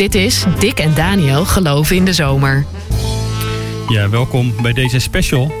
Dit 0.00 0.14
is 0.14 0.44
Dick 0.58 0.78
en 0.78 0.94
Daniel 0.94 1.44
geloven 1.44 1.96
in 1.96 2.04
de 2.04 2.12
zomer. 2.12 2.66
Ja, 3.88 4.08
welkom 4.08 4.62
bij 4.62 4.72
deze 4.72 4.98
special. 4.98 5.52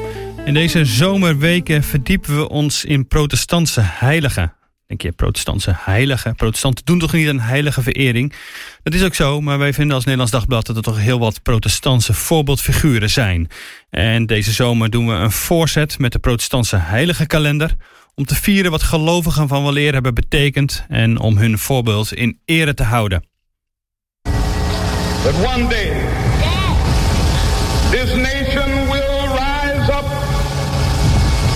In 0.44 0.54
deze 0.54 0.84
zomerweken 0.84 1.82
verdiepen 1.82 2.36
we 2.36 2.48
ons 2.48 2.84
in 2.84 3.06
protestantse 3.06 3.80
heiligen. 3.84 4.54
Denk 4.86 5.02
je, 5.02 5.12
protestantse 5.12 5.72
heiligen? 5.76 6.34
Protestanten 6.34 6.84
doen 6.84 6.98
toch 6.98 7.12
niet 7.12 7.26
een 7.26 7.40
heilige 7.40 7.82
verering? 7.82 8.34
Dat 8.82 8.94
is 8.94 9.04
ook 9.04 9.14
zo, 9.14 9.40
maar 9.40 9.58
wij 9.58 9.72
vinden 9.72 9.94
als 9.94 10.04
Nederlands 10.04 10.32
Dagblad 10.32 10.66
dat 10.66 10.76
er 10.76 10.82
toch 10.82 10.98
heel 10.98 11.18
wat 11.18 11.42
protestantse 11.42 12.14
voorbeeldfiguren 12.14 13.10
zijn. 13.10 13.48
En 13.90 14.26
deze 14.26 14.52
zomer 14.52 14.90
doen 14.90 15.06
we 15.06 15.12
een 15.12 15.32
voorzet 15.32 15.98
met 15.98 16.12
de 16.12 16.18
protestantse 16.18 16.76
heiligenkalender 16.76 17.76
om 18.14 18.24
te 18.24 18.34
vieren 18.34 18.70
wat 18.70 18.82
gelovigen 18.82 19.48
van 19.48 19.64
weleer 19.64 19.92
hebben 19.92 20.14
betekend 20.14 20.84
en 20.88 21.18
om 21.18 21.36
hun 21.36 21.58
voorbeeld 21.58 22.12
in 22.12 22.38
ere 22.44 22.74
te 22.74 22.84
houden. 22.84 23.29
But 25.22 25.34
one 25.34 25.68
day, 25.68 25.90
this 27.90 28.10
nation 28.16 28.88
will 28.88 29.26
rise 29.36 29.90
up 29.90 30.06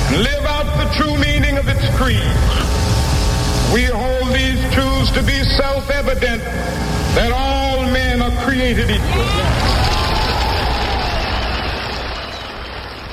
and 0.08 0.22
live 0.22 0.44
out 0.44 0.66
the 0.76 0.88
true 0.98 1.16
meaning 1.16 1.56
of 1.56 1.66
its 1.68 1.88
creed. 1.96 2.36
We 3.72 3.84
hold 3.84 4.28
these 4.34 4.60
truths 4.74 5.10
to 5.12 5.22
be 5.22 5.42
self-evident 5.56 6.42
that 7.14 7.32
all 7.32 7.82
men 7.90 8.20
are 8.20 8.36
created 8.44 8.90
equal. 8.90 9.24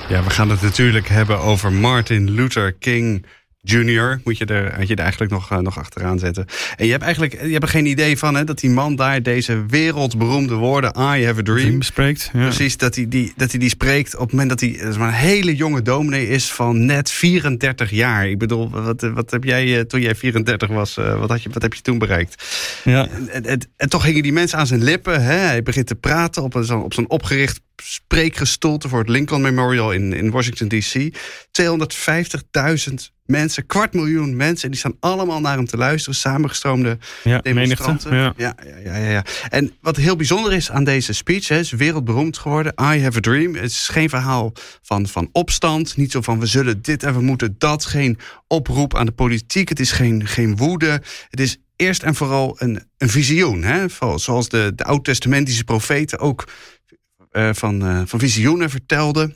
Ja, 0.09 0.23
we 0.23 0.29
gaan 0.29 0.49
het 0.49 0.61
natuurlijk 0.61 1.07
hebben 1.07 1.39
over 1.39 1.73
Martin 1.73 2.29
Luther 2.29 2.71
King 2.73 3.25
Junior 3.63 4.21
moet 4.23 4.37
je 4.37 4.45
er, 4.45 4.75
had 4.75 4.87
je 4.87 4.95
er 4.95 5.01
eigenlijk 5.01 5.31
nog, 5.31 5.51
uh, 5.51 5.57
nog 5.57 5.77
achteraan 5.77 6.19
zetten. 6.19 6.45
En 6.75 6.85
je 6.85 6.91
hebt 6.91 7.03
eigenlijk 7.03 7.41
je 7.41 7.51
hebt 7.51 7.63
er 7.63 7.69
geen 7.69 7.85
idee 7.85 8.17
van 8.17 8.35
hè, 8.35 8.43
dat 8.43 8.59
die 8.59 8.69
man 8.69 8.95
daar 8.95 9.23
deze 9.23 9.65
wereldberoemde 9.65 10.55
woorden 10.55 10.89
I 10.97 11.25
have 11.25 11.39
a 11.39 11.43
dream 11.43 11.81
spreekt. 11.81 12.29
Ja. 12.33 12.43
Precies, 12.43 12.77
dat 12.77 12.95
hij, 12.95 13.07
die, 13.07 13.33
dat 13.35 13.51
hij 13.51 13.59
die 13.59 13.69
spreekt 13.69 14.13
op 14.13 14.21
het 14.21 14.31
moment 14.31 14.49
dat 14.49 14.59
hij 14.59 14.79
dat 14.83 14.97
maar 14.97 15.07
een 15.07 15.13
hele 15.13 15.55
jonge 15.55 15.81
dominee 15.81 16.27
is 16.27 16.51
van 16.51 16.85
net 16.85 17.11
34 17.11 17.89
jaar. 17.89 18.29
Ik 18.29 18.37
bedoel, 18.37 18.69
wat, 18.69 19.01
wat 19.01 19.31
heb 19.31 19.43
jij 19.43 19.65
uh, 19.65 19.79
toen 19.79 20.01
jij 20.01 20.15
34 20.15 20.69
was, 20.69 20.97
uh, 20.97 21.19
wat, 21.19 21.29
had 21.29 21.43
je, 21.43 21.49
wat 21.49 21.61
heb 21.61 21.73
je 21.73 21.81
toen 21.81 21.97
bereikt? 21.97 22.43
Ja. 22.83 23.07
En, 23.07 23.43
en, 23.45 23.59
en, 23.77 23.89
toch 23.89 24.03
gingen 24.03 24.23
die 24.23 24.33
mensen 24.33 24.57
aan 24.57 24.67
zijn 24.67 24.83
lippen. 24.83 25.23
Hè? 25.23 25.37
Hij 25.37 25.63
begint 25.63 25.87
te 25.87 25.95
praten 25.95 26.43
op, 26.43 26.53
een, 26.53 26.73
op 26.73 26.93
zo'n 26.93 27.09
opgericht 27.09 27.59
spreekgestoelte 27.83 28.89
voor 28.89 28.99
het 28.99 29.09
Lincoln 29.09 29.41
Memorial 29.41 29.91
in, 29.91 30.13
in 30.13 30.31
Washington 30.31 30.67
DC. 30.67 31.17
250.000 31.61 32.93
mensen, 33.31 33.65
kwart 33.65 33.93
miljoen 33.93 34.35
mensen. 34.35 34.63
En 34.63 34.69
die 34.69 34.79
staan 34.79 34.97
allemaal 34.99 35.41
naar 35.41 35.55
hem 35.55 35.65
te 35.65 35.77
luisteren. 35.77 36.15
Samengestroomde 36.15 36.97
ja, 37.23 37.37
demonstranten. 37.37 38.15
Ja. 38.15 38.33
Ja, 38.37 38.55
ja, 38.83 38.97
ja, 38.97 39.09
ja. 39.09 39.25
En 39.49 39.73
wat 39.81 39.95
heel 39.95 40.15
bijzonder 40.15 40.53
is 40.53 40.71
aan 40.71 40.83
deze 40.83 41.13
speech, 41.13 41.47
hè, 41.47 41.59
is 41.59 41.71
wereldberoemd 41.71 42.37
geworden. 42.37 42.73
I 42.93 43.01
have 43.01 43.17
a 43.17 43.19
dream. 43.21 43.55
Het 43.55 43.71
is 43.71 43.87
geen 43.87 44.09
verhaal 44.09 44.51
van, 44.81 45.07
van 45.07 45.29
opstand. 45.31 45.97
Niet 45.97 46.11
zo 46.11 46.21
van 46.21 46.39
we 46.39 46.45
zullen 46.45 46.81
dit 46.81 47.03
en 47.03 47.13
we 47.13 47.21
moeten 47.21 47.55
dat. 47.57 47.85
Geen 47.85 48.17
oproep 48.47 48.95
aan 48.95 49.05
de 49.05 49.11
politiek. 49.11 49.69
Het 49.69 49.79
is 49.79 49.91
geen, 49.91 50.27
geen 50.27 50.57
woede. 50.57 51.01
Het 51.29 51.39
is 51.39 51.57
eerst 51.75 52.03
en 52.03 52.15
vooral 52.15 52.55
een, 52.59 52.83
een 52.97 53.09
visioen. 53.09 53.63
Hè? 53.63 53.85
Zoals 54.15 54.49
de, 54.49 54.71
de 54.75 54.83
oud-testamentische 54.83 55.63
profeten 55.63 56.19
ook 56.19 56.47
uh, 57.31 57.49
van, 57.53 57.87
uh, 57.87 58.01
van 58.05 58.19
visioenen 58.19 58.69
vertelden. 58.69 59.35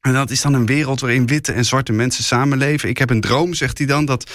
En 0.00 0.12
dat 0.12 0.30
is 0.30 0.40
dan 0.40 0.54
een 0.54 0.66
wereld 0.66 1.00
waarin 1.00 1.26
witte 1.26 1.52
en 1.52 1.64
zwarte 1.64 1.92
mensen 1.92 2.24
samenleven. 2.24 2.88
Ik 2.88 2.98
heb 2.98 3.10
een 3.10 3.20
droom, 3.20 3.54
zegt 3.54 3.78
hij 3.78 3.86
dan, 3.86 4.04
dat, 4.04 4.30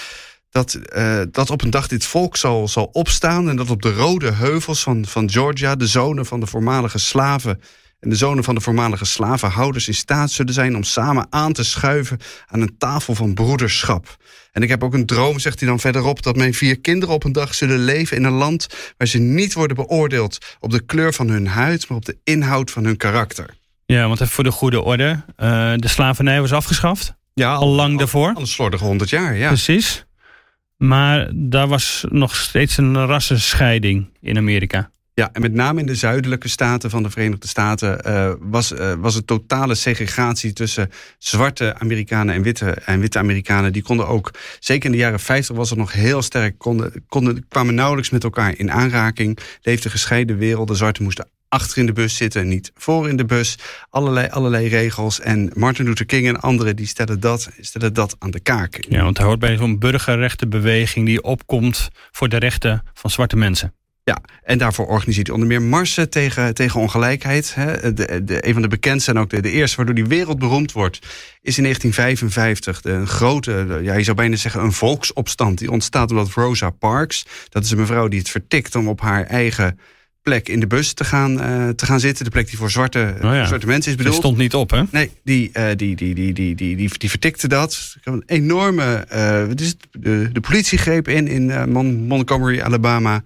dat, 0.49 0.79
uh, 0.95 1.21
dat 1.31 1.49
op 1.49 1.61
een 1.61 1.69
dag 1.69 1.87
dit 1.87 2.05
volk 2.05 2.37
zal, 2.37 2.67
zal 2.67 2.89
opstaan... 2.91 3.49
en 3.49 3.55
dat 3.55 3.69
op 3.69 3.81
de 3.81 3.93
rode 3.93 4.31
heuvels 4.31 4.83
van, 4.83 5.05
van 5.05 5.31
Georgia... 5.31 5.75
de 5.75 5.87
zonen 5.87 6.25
van 6.25 6.39
de 6.39 6.45
voormalige 6.45 6.97
slaven 6.97 7.61
en 7.99 8.09
de 8.09 8.15
zonen 8.15 8.43
van 8.43 8.55
de 8.55 8.61
voormalige 8.61 9.05
slavenhouders... 9.05 9.87
in 9.87 9.93
staat 9.93 10.31
zullen 10.31 10.53
zijn 10.53 10.75
om 10.75 10.83
samen 10.83 11.27
aan 11.29 11.53
te 11.53 11.63
schuiven 11.63 12.19
aan 12.47 12.61
een 12.61 12.77
tafel 12.77 13.15
van 13.15 13.33
broederschap. 13.33 14.17
En 14.51 14.61
ik 14.61 14.69
heb 14.69 14.83
ook 14.83 14.93
een 14.93 15.05
droom, 15.05 15.39
zegt 15.39 15.59
hij 15.59 15.69
dan 15.69 15.79
verderop... 15.79 16.23
dat 16.23 16.35
mijn 16.35 16.53
vier 16.53 16.79
kinderen 16.79 17.15
op 17.15 17.23
een 17.23 17.31
dag 17.31 17.55
zullen 17.55 17.79
leven 17.83 18.17
in 18.17 18.23
een 18.23 18.31
land... 18.31 18.67
waar 18.97 19.07
ze 19.07 19.17
niet 19.17 19.53
worden 19.53 19.75
beoordeeld 19.75 20.37
op 20.59 20.71
de 20.71 20.85
kleur 20.85 21.13
van 21.13 21.29
hun 21.29 21.47
huid... 21.47 21.87
maar 21.87 21.97
op 21.97 22.05
de 22.05 22.17
inhoud 22.23 22.71
van 22.71 22.85
hun 22.85 22.97
karakter. 22.97 23.61
Ja, 23.93 24.07
want 24.07 24.21
even 24.21 24.33
voor 24.33 24.43
de 24.43 24.51
goede 24.51 24.81
orde. 24.81 25.23
Uh, 25.37 25.73
de 25.75 25.87
slavernij 25.87 26.41
was 26.41 26.53
afgeschaft. 26.53 27.15
Ja, 27.33 27.53
al, 27.53 27.67
lang 27.67 27.97
daarvoor. 27.97 28.33
Al 28.33 28.41
een 28.41 28.47
slordige 28.47 28.83
honderd 28.83 29.09
jaar, 29.09 29.37
ja. 29.37 29.47
Precies. 29.47 30.05
Maar 30.77 31.29
daar 31.33 31.67
was 31.67 32.05
nog 32.09 32.35
steeds 32.35 32.77
een 32.77 33.05
rassenscheiding 33.05 34.09
in 34.21 34.37
Amerika. 34.37 34.91
Ja, 35.13 35.29
en 35.33 35.41
met 35.41 35.53
name 35.53 35.79
in 35.79 35.85
de 35.85 35.95
zuidelijke 35.95 36.47
staten 36.47 36.89
van 36.89 37.03
de 37.03 37.09
Verenigde 37.09 37.47
Staten 37.47 37.99
uh, 38.07 38.33
was, 38.39 38.71
uh, 38.71 38.93
was 38.93 39.15
het 39.15 39.27
totale 39.27 39.75
segregatie 39.75 40.53
tussen 40.53 40.89
zwarte 41.17 41.75
Amerikanen 41.79 42.35
en 42.35 42.41
witte, 42.41 42.71
en 42.71 42.99
witte 42.99 43.19
Amerikanen. 43.19 43.73
Die 43.73 43.83
konden 43.83 44.07
ook, 44.07 44.31
zeker 44.59 44.85
in 44.85 44.91
de 44.91 44.97
jaren 44.97 45.19
50 45.19 45.55
was 45.55 45.69
het 45.69 45.79
nog 45.79 45.93
heel 45.93 46.21
sterk, 46.21 46.57
konden, 46.57 47.05
konden, 47.07 47.45
kwamen 47.47 47.75
nauwelijks 47.75 48.09
met 48.09 48.23
elkaar 48.23 48.57
in 48.57 48.71
aanraking. 48.71 49.37
Leefden 49.61 49.91
gescheiden 49.91 50.37
werelden. 50.37 50.75
Zwarte 50.75 51.03
moesten 51.03 51.29
achter 51.53 51.77
in 51.77 51.85
de 51.85 51.93
bus 51.93 52.15
zitten, 52.15 52.47
niet 52.47 52.71
voor 52.75 53.09
in 53.09 53.15
de 53.15 53.25
bus. 53.25 53.57
Allerlei, 53.89 54.27
allerlei 54.29 54.67
regels. 54.67 55.19
En 55.19 55.51
Martin 55.53 55.85
Luther 55.85 56.05
King 56.05 56.27
en 56.27 56.39
anderen 56.39 56.75
die 56.75 56.87
stellen 56.87 57.19
dat, 57.19 57.49
stellen 57.59 57.93
dat 57.93 58.15
aan 58.19 58.31
de 58.31 58.39
kaak. 58.39 58.85
Ja, 58.89 59.03
want 59.03 59.17
hij 59.17 59.25
hoort 59.25 59.39
bij 59.39 59.57
zo'n 59.57 59.79
burgerrechtenbeweging 59.79 61.05
die 61.05 61.23
opkomt 61.23 61.89
voor 62.11 62.29
de 62.29 62.37
rechten 62.37 62.83
van 62.93 63.09
zwarte 63.09 63.35
mensen. 63.35 63.73
Ja, 64.03 64.21
en 64.43 64.57
daarvoor 64.57 64.87
organiseert 64.87 65.27
hij 65.27 65.35
onder 65.35 65.51
meer 65.51 65.61
marsen 65.61 66.09
tegen, 66.09 66.53
tegen 66.53 66.79
ongelijkheid. 66.79 67.55
Hè. 67.55 67.93
De, 67.93 68.23
de, 68.23 68.47
een 68.47 68.53
van 68.53 68.61
de 68.61 68.67
bekendste 68.67 69.11
en 69.11 69.17
ook 69.17 69.29
de, 69.29 69.41
de 69.41 69.51
eerste 69.51 69.75
waardoor 69.75 69.95
die 69.95 70.05
wereldberoemd 70.05 70.71
wordt... 70.71 70.99
is 71.41 71.57
in 71.57 71.63
1955 71.63 72.81
de, 72.81 72.91
een 72.91 73.07
grote, 73.07 73.79
ja, 73.81 73.93
je 73.93 74.03
zou 74.03 74.17
bijna 74.17 74.35
zeggen 74.35 74.61
een 74.61 74.71
volksopstand. 74.71 75.57
Die 75.57 75.71
ontstaat 75.71 76.11
omdat 76.11 76.29
Rosa 76.29 76.69
Parks, 76.69 77.25
dat 77.49 77.63
is 77.63 77.71
een 77.71 77.77
mevrouw 77.77 78.07
die 78.07 78.19
het 78.19 78.29
vertikt... 78.29 78.75
om 78.75 78.87
op 78.87 79.01
haar 79.01 79.25
eigen 79.25 79.79
plek 80.23 80.49
in 80.49 80.59
de 80.59 80.67
bus 80.67 80.93
te 80.93 81.03
gaan, 81.03 81.31
uh, 81.31 81.69
te 81.69 81.85
gaan 81.85 81.99
zitten. 81.99 82.25
De 82.25 82.31
plek 82.31 82.47
die 82.47 82.57
voor 82.57 82.71
zwarte, 82.71 83.15
oh 83.17 83.21
ja. 83.21 83.45
zwarte 83.45 83.65
mensen 83.65 83.91
is 83.91 83.97
bedoeld. 83.97 84.15
Die 84.15 84.23
stond 84.23 84.37
niet 84.37 84.53
op, 84.53 84.69
hè? 84.69 84.83
Nee, 84.91 85.11
die, 85.23 85.49
uh, 85.53 85.65
die, 85.75 85.95
die, 85.95 85.95
die, 85.95 86.33
die, 86.33 86.55
die, 86.55 86.75
die, 86.75 86.97
die 86.97 87.09
vertikte 87.09 87.47
dat. 87.47 87.95
Een 88.03 88.23
enorme... 88.25 89.07
Uh, 89.13 89.55
dus 89.55 89.75
de, 89.91 90.29
de 90.31 90.39
politie 90.39 90.77
greep 90.77 91.07
in 91.07 91.27
in 91.27 91.71
Montgomery, 92.07 92.61
Alabama. 92.61 93.23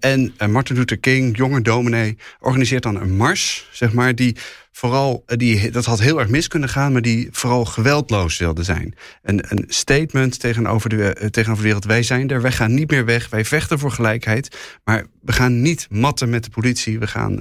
En 0.00 0.34
Martin 0.48 0.76
Luther 0.76 0.98
King, 0.98 1.36
jonge 1.36 1.62
dominee, 1.62 2.16
organiseert 2.40 2.82
dan 2.82 3.00
een 3.00 3.16
mars, 3.16 3.68
zeg 3.72 3.92
maar, 3.92 4.14
die 4.14 4.36
vooral, 4.76 5.22
uh, 5.26 5.36
die, 5.36 5.70
dat 5.70 5.84
had 5.84 6.00
heel 6.00 6.18
erg 6.18 6.28
mis 6.28 6.48
kunnen 6.48 6.68
gaan, 6.68 6.92
maar 6.92 7.02
die 7.02 7.28
vooral 7.30 7.64
geweldloos 7.64 8.38
wilde 8.38 8.62
zijn. 8.62 8.94
Een, 9.22 9.44
een 9.48 9.64
statement 9.68 10.40
tegenover 10.40 10.88
de, 10.88 11.28
tegenover 11.30 11.62
de 11.62 11.68
wereld, 11.68 11.84
wij 11.84 12.02
zijn 12.02 12.30
er, 12.30 12.42
wij 12.42 12.52
gaan 12.52 12.74
niet 12.74 12.90
meer 12.90 13.04
weg, 13.04 13.28
wij 13.28 13.44
vechten 13.44 13.78
voor 13.78 13.90
gelijkheid, 13.90 14.78
maar 14.84 15.06
we 15.22 15.32
gaan 15.32 15.62
niet 15.62 15.86
matten 15.90 16.30
met 16.30 16.44
de 16.44 16.50
politie, 16.50 16.98
we, 16.98 17.06
gaan, 17.06 17.34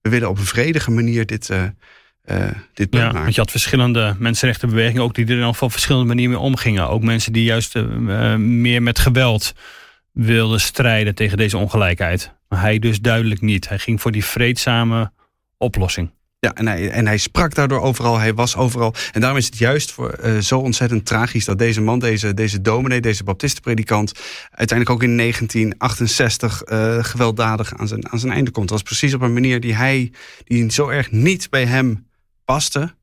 we 0.00 0.10
willen 0.10 0.28
op 0.28 0.38
een 0.38 0.44
vredige 0.44 0.90
manier 0.90 1.26
dit... 1.26 1.48
Uh, 1.50 1.64
dit 2.74 2.88
ja, 2.90 3.12
want 3.12 3.34
je 3.34 3.40
had 3.40 3.50
verschillende 3.50 4.16
mensenrechtenbewegingen 4.18 5.02
ook 5.02 5.14
die 5.14 5.26
er 5.26 5.38
dan 5.40 5.48
op 5.48 5.72
verschillende 5.72 6.06
manieren 6.06 6.32
mee 6.32 6.40
omgingen. 6.40 6.88
Ook 6.88 7.02
mensen 7.02 7.32
die 7.32 7.44
juist 7.44 7.76
uh, 7.76 8.34
meer 8.36 8.82
met 8.82 8.98
geweld 8.98 9.52
wilde 10.12 10.58
strijden 10.58 11.14
tegen 11.14 11.36
deze 11.36 11.56
ongelijkheid. 11.58 12.32
Maar 12.48 12.60
hij 12.60 12.78
dus 12.78 13.00
duidelijk 13.00 13.40
niet. 13.40 13.68
Hij 13.68 13.78
ging 13.78 14.00
voor 14.00 14.12
die 14.12 14.24
vreedzame 14.24 15.12
oplossing. 15.56 16.10
Ja, 16.40 16.54
en 16.54 16.66
hij, 16.66 16.90
en 16.90 17.06
hij 17.06 17.18
sprak 17.18 17.54
daardoor 17.54 17.80
overal, 17.80 18.18
hij 18.18 18.34
was 18.34 18.56
overal. 18.56 18.94
En 19.12 19.20
daarom 19.20 19.38
is 19.38 19.46
het 19.46 19.58
juist 19.58 19.92
voor, 19.92 20.18
uh, 20.24 20.38
zo 20.38 20.58
ontzettend 20.58 21.06
tragisch 21.06 21.44
dat 21.44 21.58
deze 21.58 21.80
man, 21.80 21.98
deze, 21.98 22.34
deze 22.34 22.60
dominee, 22.60 23.00
deze 23.00 23.24
baptistenpredikant, 23.24 24.12
uiteindelijk 24.50 24.90
ook 24.90 25.02
in 25.02 25.16
1968 25.16 26.62
uh, 26.64 27.04
gewelddadig 27.04 27.74
aan 27.76 27.88
zijn, 27.88 28.10
aan 28.10 28.18
zijn 28.18 28.32
einde 28.32 28.50
komt. 28.50 28.68
Dat 28.68 28.78
was 28.82 28.88
precies 28.88 29.14
op 29.14 29.20
een 29.20 29.32
manier 29.32 29.60
die 29.60 29.74
hij, 29.74 30.12
die 30.44 30.72
zo 30.72 30.88
erg 30.88 31.10
niet 31.10 31.50
bij 31.50 31.64
hem 31.64 32.06
paste. 32.44 32.94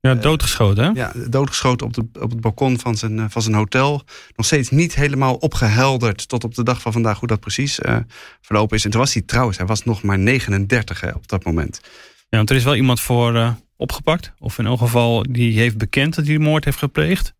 Ja, 0.00 0.14
doodgeschoten, 0.14 0.84
hè? 0.84 0.90
Ja, 0.90 1.12
doodgeschoten 1.28 1.86
op, 1.86 1.94
de, 1.94 2.06
op 2.20 2.30
het 2.30 2.40
balkon 2.40 2.78
van 2.78 2.96
zijn, 2.96 3.30
van 3.30 3.42
zijn 3.42 3.54
hotel. 3.54 4.02
Nog 4.36 4.46
steeds 4.46 4.70
niet 4.70 4.94
helemaal 4.94 5.34
opgehelderd 5.34 6.28
tot 6.28 6.44
op 6.44 6.54
de 6.54 6.62
dag 6.62 6.80
van 6.80 6.92
vandaag 6.92 7.18
hoe 7.18 7.28
dat 7.28 7.40
precies 7.40 7.78
uh, 7.78 7.96
verlopen 8.40 8.76
is. 8.76 8.84
En 8.84 8.90
toen 8.90 9.00
was 9.00 9.12
hij 9.12 9.22
trouwens, 9.22 9.58
hij 9.58 9.66
was 9.66 9.84
nog 9.84 10.02
maar 10.02 10.18
39 10.18 11.00
hè, 11.00 11.10
op 11.10 11.28
dat 11.28 11.44
moment. 11.44 11.80
Ja, 12.28 12.36
want 12.36 12.50
er 12.50 12.56
is 12.56 12.64
wel 12.64 12.76
iemand 12.76 13.00
voor 13.00 13.34
uh, 13.34 13.52
opgepakt. 13.76 14.32
Of 14.38 14.58
in 14.58 14.66
elk 14.66 14.78
geval, 14.78 15.24
die 15.30 15.58
heeft 15.58 15.78
bekend 15.78 16.14
dat 16.14 16.24
hij 16.24 16.34
de 16.34 16.40
moord 16.40 16.64
heeft 16.64 16.78
gepleegd. 16.78 17.34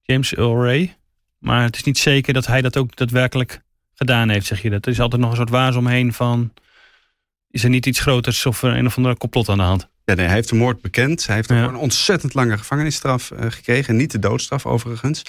James 0.00 0.34
Earl 0.34 0.64
Ray. 0.64 0.96
Maar 1.38 1.62
het 1.62 1.76
is 1.76 1.82
niet 1.82 1.98
zeker 1.98 2.32
dat 2.32 2.46
hij 2.46 2.60
dat 2.60 2.76
ook 2.76 2.96
daadwerkelijk 2.96 3.62
gedaan 3.94 4.28
heeft, 4.28 4.46
zeg 4.46 4.62
je 4.62 4.70
dat. 4.70 4.86
Er 4.86 4.92
is 4.92 5.00
altijd 5.00 5.20
nog 5.20 5.30
een 5.30 5.36
soort 5.36 5.50
waas 5.50 5.76
omheen 5.76 6.12
van... 6.12 6.52
is 7.50 7.64
er 7.64 7.70
niet 7.70 7.86
iets 7.86 8.00
groters 8.00 8.46
of 8.46 8.62
een 8.62 8.86
of 8.86 8.96
andere 8.96 9.16
complot 9.16 9.48
aan 9.48 9.58
de 9.58 9.64
hand? 9.64 9.88
Ja, 10.04 10.14
nee, 10.14 10.26
hij 10.26 10.34
heeft 10.34 10.48
de 10.48 10.54
moord 10.54 10.80
bekend. 10.80 11.26
Hij 11.26 11.36
heeft 11.36 11.48
ja. 11.48 11.62
een 11.62 11.76
ontzettend 11.76 12.34
lange 12.34 12.58
gevangenisstraf 12.58 13.30
uh, 13.30 13.38
gekregen. 13.48 13.96
Niet 13.96 14.10
de 14.10 14.18
doodstraf 14.18 14.66
overigens. 14.66 15.22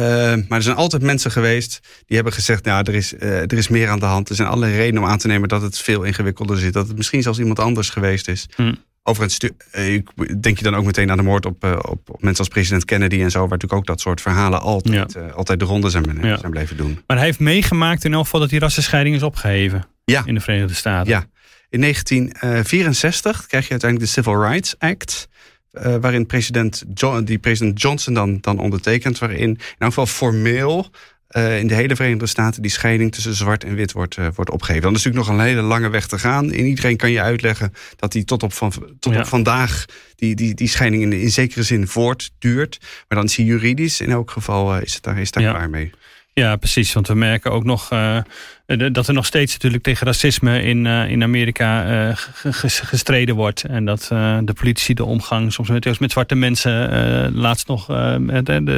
Maar 0.00 0.58
er 0.58 0.62
zijn 0.62 0.76
altijd 0.76 1.02
mensen 1.02 1.30
geweest 1.30 1.80
die 2.06 2.16
hebben 2.16 2.32
gezegd: 2.32 2.64
nou, 2.64 2.84
er 2.84 2.94
is, 2.94 3.14
er 3.20 3.52
is 3.52 3.68
meer 3.68 3.88
aan 3.88 3.98
de 3.98 4.04
hand. 4.04 4.28
Er 4.28 4.34
zijn 4.34 4.48
allerlei 4.48 4.76
redenen 4.76 5.02
om 5.02 5.08
aan 5.08 5.18
te 5.18 5.26
nemen 5.26 5.48
dat 5.48 5.62
het 5.62 5.78
veel 5.78 6.02
ingewikkelder 6.02 6.58
zit. 6.58 6.72
Dat 6.72 6.88
het 6.88 6.96
misschien 6.96 7.22
zelfs 7.22 7.38
iemand 7.38 7.58
anders 7.58 7.90
geweest 7.90 8.28
is. 8.28 8.48
Hm. 8.56 8.74
Overigens 9.04 9.38
denk 10.40 10.58
je 10.58 10.62
dan 10.62 10.74
ook 10.74 10.84
meteen 10.84 11.10
aan 11.10 11.16
de 11.16 11.22
moord 11.22 11.46
op, 11.46 11.64
op, 11.64 12.10
op, 12.10 12.22
mensen 12.22 12.38
als 12.38 12.48
president 12.48 12.84
Kennedy 12.84 13.22
en 13.22 13.30
zo, 13.30 13.38
waar 13.38 13.48
natuurlijk 13.48 13.80
ook 13.80 13.86
dat 13.86 14.00
soort 14.00 14.20
verhalen 14.20 14.60
altijd, 14.60 15.16
altijd 15.34 15.58
de 15.58 15.64
ronde 15.64 15.90
zijn, 15.90 16.04
zijn 16.20 16.50
blijven 16.50 16.76
doen. 16.76 17.02
Maar 17.06 17.16
hij 17.16 17.26
heeft 17.26 17.38
meegemaakt 17.38 18.04
in 18.04 18.12
elk 18.12 18.24
geval 18.24 18.40
dat 18.40 18.50
die 18.50 18.58
rassenscheiding 18.58 19.16
is 19.16 19.22
opgeheven 19.22 19.86
ja. 20.04 20.22
in 20.26 20.34
de 20.34 20.40
Verenigde 20.40 20.74
Staten. 20.74 21.10
Ja, 21.12 21.26
in 21.72 21.80
1964 21.80 23.46
krijg 23.46 23.64
je 23.64 23.70
uiteindelijk 23.70 24.10
de 24.10 24.20
Civil 24.20 24.42
Rights 24.42 24.74
Act. 24.78 25.28
Uh, 25.72 25.96
waarin 26.00 26.26
president, 26.26 26.84
John, 26.94 27.24
die 27.24 27.38
president 27.38 27.80
Johnson 27.80 28.14
dan, 28.14 28.38
dan 28.40 28.58
ondertekent. 28.58 29.18
Waarin 29.18 29.38
in 29.38 29.58
elk 29.78 29.88
geval 29.88 30.06
formeel 30.06 30.90
uh, 31.36 31.58
in 31.58 31.66
de 31.66 31.74
hele 31.74 31.96
Verenigde 31.96 32.26
Staten 32.26 32.62
die 32.62 32.70
scheiding 32.70 33.12
tussen 33.12 33.34
zwart 33.34 33.64
en 33.64 33.74
wit 33.74 33.92
wordt, 33.92 34.16
uh, 34.16 34.26
wordt 34.34 34.50
opgegeven. 34.50 34.82
Dan 34.82 34.94
is 34.94 35.04
natuurlijk 35.04 35.28
nog 35.28 35.38
een 35.38 35.44
hele 35.44 35.60
lange 35.60 35.88
weg 35.88 36.06
te 36.06 36.18
gaan. 36.18 36.52
En 36.52 36.64
iedereen 36.64 36.96
kan 36.96 37.10
je 37.10 37.20
uitleggen 37.20 37.72
dat 37.96 38.12
die 38.12 38.24
tot 38.24 38.42
op, 38.42 38.52
van, 38.52 38.72
tot 38.98 39.16
op 39.16 39.26
vandaag 39.26 39.84
die, 40.16 40.34
die, 40.34 40.54
die 40.54 40.68
scheiding 40.68 41.02
in, 41.02 41.12
in 41.12 41.30
zekere 41.30 41.62
zin 41.62 41.86
voortduurt. 41.86 42.78
Maar 42.80 43.18
dan 43.18 43.26
is 43.26 43.36
hij 43.36 43.44
juridisch 43.44 44.00
in 44.00 44.10
elk 44.10 44.30
geval 44.30 44.78
is 44.78 44.94
het 44.94 45.02
daar, 45.02 45.18
is 45.18 45.30
daar 45.30 45.42
ja. 45.42 45.50
klaar 45.50 45.70
mee. 45.70 45.90
Ja, 46.34 46.56
precies. 46.56 46.92
Want 46.92 47.08
we 47.08 47.14
merken 47.14 47.50
ook 47.50 47.64
nog 47.64 47.92
uh, 47.92 48.18
dat 48.92 49.08
er 49.08 49.14
nog 49.14 49.26
steeds 49.26 49.52
natuurlijk 49.52 49.82
tegen 49.82 50.06
racisme 50.06 50.62
in, 50.62 50.84
uh, 50.84 51.10
in 51.10 51.22
Amerika 51.22 51.86
uh, 52.08 52.16
gestreden 52.62 53.34
wordt. 53.34 53.64
En 53.64 53.84
dat 53.84 54.06
de 54.44 54.52
politie 54.54 54.94
de 54.94 55.04
omgang 55.04 55.52
soms 55.52 55.68
met, 55.68 56.00
met 56.00 56.10
zwarte 56.10 56.34
mensen 56.34 57.34
laatst 57.34 57.66
nog, 57.66 57.86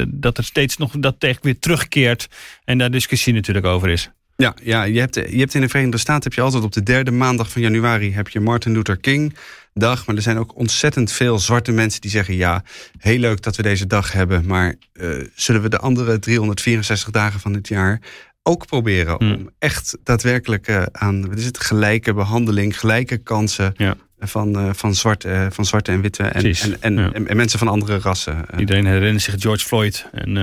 dat 0.08 0.38
er 0.38 0.44
steeds 0.44 0.76
nog 0.76 0.90
dat 0.98 1.14
tegen 1.18 1.42
weer 1.42 1.58
terugkeert. 1.58 2.28
En 2.64 2.78
daar 2.78 2.90
discussie 2.90 3.32
natuurlijk 3.32 3.66
over 3.66 3.88
is. 3.88 4.10
Ja, 4.36 4.54
ja 4.62 4.82
je, 4.82 5.00
hebt, 5.00 5.14
je 5.14 5.38
hebt 5.38 5.54
in 5.54 5.60
de 5.60 5.68
Verenigde 5.68 5.98
Staten 5.98 6.22
heb 6.22 6.32
je 6.32 6.40
altijd 6.40 6.62
op 6.62 6.72
de 6.72 6.82
derde 6.82 7.10
maandag 7.10 7.50
van 7.50 7.62
januari 7.62 8.12
heb 8.12 8.28
je 8.28 8.40
Martin 8.40 8.72
Luther 8.72 8.96
King 8.96 9.36
dag. 9.74 10.06
Maar 10.06 10.16
er 10.16 10.22
zijn 10.22 10.38
ook 10.38 10.56
ontzettend 10.56 11.12
veel 11.12 11.38
zwarte 11.38 11.72
mensen 11.72 12.00
die 12.00 12.10
zeggen: 12.10 12.34
ja, 12.34 12.62
heel 12.98 13.18
leuk 13.18 13.42
dat 13.42 13.56
we 13.56 13.62
deze 13.62 13.86
dag 13.86 14.12
hebben. 14.12 14.46
Maar 14.46 14.74
uh, 14.92 15.26
zullen 15.34 15.62
we 15.62 15.68
de 15.68 15.78
andere 15.78 16.18
364 16.18 17.10
dagen 17.10 17.40
van 17.40 17.54
het 17.54 17.68
jaar 17.68 18.00
ook 18.42 18.66
proberen 18.66 19.20
om 19.20 19.26
hmm. 19.26 19.50
echt 19.58 19.96
daadwerkelijk 20.02 20.68
uh, 20.68 20.82
aan 20.92 21.28
wat 21.28 21.38
is 21.38 21.44
het, 21.44 21.60
gelijke 21.60 22.14
behandeling, 22.14 22.78
gelijke 22.78 23.16
kansen 23.16 23.74
ja. 23.76 23.96
van, 24.18 24.58
uh, 24.58 24.70
van, 24.72 24.94
zwarte, 24.94 25.48
van 25.50 25.64
zwarte 25.64 25.92
en 25.92 26.00
witte 26.00 26.22
en, 26.22 26.44
en, 26.44 26.80
en, 26.80 26.96
ja. 26.96 27.12
en, 27.12 27.36
mensen 27.36 27.58
van 27.58 27.68
andere 27.68 27.98
rassen. 27.98 28.44
Iedereen 28.58 28.86
herinnert 28.86 29.22
zich 29.22 29.34
George 29.38 29.66
Floyd 29.66 30.06
en 30.12 30.34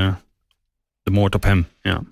de 1.04 1.12
moord 1.12 1.36
op 1.36 1.44
hem. 1.44 1.68
Ja. 1.82 2.04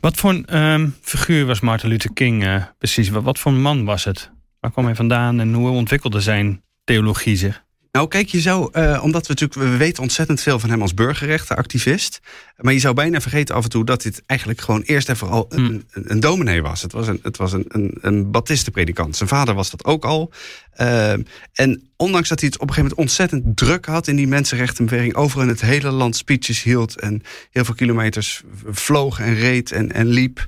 Wat 0.00 0.16
voor 0.16 0.30
een 0.30 0.62
um, 0.62 0.94
figuur 1.00 1.46
was 1.46 1.60
Martin 1.60 1.88
Luther 1.88 2.12
King 2.12 2.64
precies? 2.78 3.08
Wat, 3.08 3.22
wat 3.22 3.38
voor 3.38 3.52
man 3.52 3.84
was 3.84 4.04
het? 4.04 4.30
Waar 4.60 4.70
kwam 4.70 4.84
hij 4.84 4.94
vandaan 4.94 5.40
en 5.40 5.52
hoe 5.52 5.68
ontwikkelde 5.68 6.20
zijn 6.20 6.62
theologie 6.84 7.36
zich? 7.36 7.65
Nou, 7.96 8.08
kijk, 8.08 8.28
je 8.28 8.40
zou, 8.40 8.68
uh, 8.72 9.00
omdat 9.02 9.26
we 9.26 9.34
natuurlijk, 9.34 9.70
we 9.70 9.76
weten 9.76 10.02
ontzettend 10.02 10.40
veel 10.40 10.58
van 10.58 10.70
hem 10.70 10.82
als 10.82 10.94
burgerrechtenactivist. 10.94 12.20
Maar 12.56 12.72
je 12.72 12.78
zou 12.78 12.94
bijna 12.94 13.20
vergeten 13.20 13.54
af 13.54 13.64
en 13.64 13.70
toe 13.70 13.84
dat 13.84 14.02
dit 14.02 14.22
eigenlijk 14.26 14.60
gewoon 14.60 14.82
eerst 14.82 15.08
en 15.08 15.16
vooral 15.16 15.46
een, 15.48 15.64
hmm. 15.64 15.82
een, 15.90 16.10
een 16.10 16.20
dominee 16.20 16.62
was. 16.62 16.82
Het 16.82 16.92
was 16.92 17.08
een, 17.08 17.20
het 17.22 17.36
was 17.36 17.52
een, 17.52 17.64
een, 17.68 17.98
een 18.00 18.30
baptistenpredikant. 18.30 19.16
Zijn 19.16 19.28
vader 19.28 19.54
was 19.54 19.70
dat 19.70 19.84
ook 19.84 20.04
al. 20.04 20.32
Uh, 20.80 21.12
en 21.52 21.90
ondanks 21.96 22.28
dat 22.28 22.40
hij 22.40 22.48
het 22.48 22.58
op 22.58 22.68
een 22.68 22.74
gegeven 22.74 22.96
moment 22.96 23.18
ontzettend 23.18 23.56
druk 23.56 23.86
had 23.86 24.08
in 24.08 24.16
die 24.16 24.28
mensenrechtenbeweging, 24.28 25.14
over 25.14 25.42
in 25.42 25.48
het 25.48 25.60
hele 25.60 25.90
land 25.90 26.16
speeches 26.16 26.62
hield 26.62 27.00
en 27.00 27.22
heel 27.50 27.64
veel 27.64 27.74
kilometers 27.74 28.42
vloog 28.64 29.20
en 29.20 29.34
reed 29.34 29.72
en, 29.72 29.92
en 29.92 30.06
liep. 30.06 30.46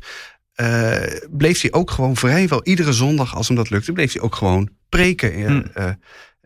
Uh, 0.60 0.96
bleef 1.30 1.60
hij 1.60 1.72
ook 1.72 1.90
gewoon 1.90 2.16
vrijwel 2.16 2.64
iedere 2.64 2.92
zondag, 2.92 3.34
als 3.34 3.48
hem 3.48 3.56
dat 3.56 3.70
lukte, 3.70 3.92
bleef 3.92 4.12
hij 4.12 4.22
ook 4.22 4.34
gewoon 4.34 4.68
preken. 4.88 5.46
Hmm. 5.46 5.64
Uh, 5.76 5.90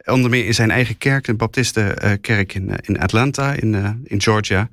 onder 0.04 0.30
meer 0.30 0.46
in 0.46 0.54
zijn 0.54 0.70
eigen 0.70 0.98
kerk, 0.98 1.24
de 1.24 1.34
Baptistenkerk 1.34 2.54
in, 2.54 2.76
in 2.82 3.00
Atlanta, 3.00 3.52
in, 3.52 4.00
in 4.04 4.22
Georgia. 4.22 4.70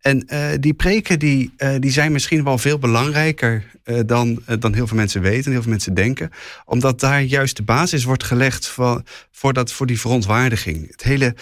En 0.00 0.26
die 0.60 0.74
preken 0.74 1.18
die, 1.18 1.52
die 1.78 1.90
zijn 1.90 2.12
misschien 2.12 2.44
wel 2.44 2.58
veel 2.58 2.78
belangrijker 2.78 3.64
dan, 4.06 4.42
dan 4.58 4.74
heel 4.74 4.86
veel 4.86 4.96
mensen 4.96 5.20
weten 5.22 5.44
en 5.44 5.50
heel 5.50 5.62
veel 5.62 5.70
mensen 5.70 5.94
denken. 5.94 6.30
Omdat 6.64 7.00
daar 7.00 7.22
juist 7.22 7.56
de 7.56 7.62
basis 7.62 8.04
wordt 8.04 8.24
gelegd 8.24 8.68
voor, 8.68 9.02
voor, 9.30 9.52
dat, 9.52 9.72
voor 9.72 9.86
die 9.86 10.00
verontwaardiging. 10.00 10.90
Het 10.90 11.02
hele 11.02 11.34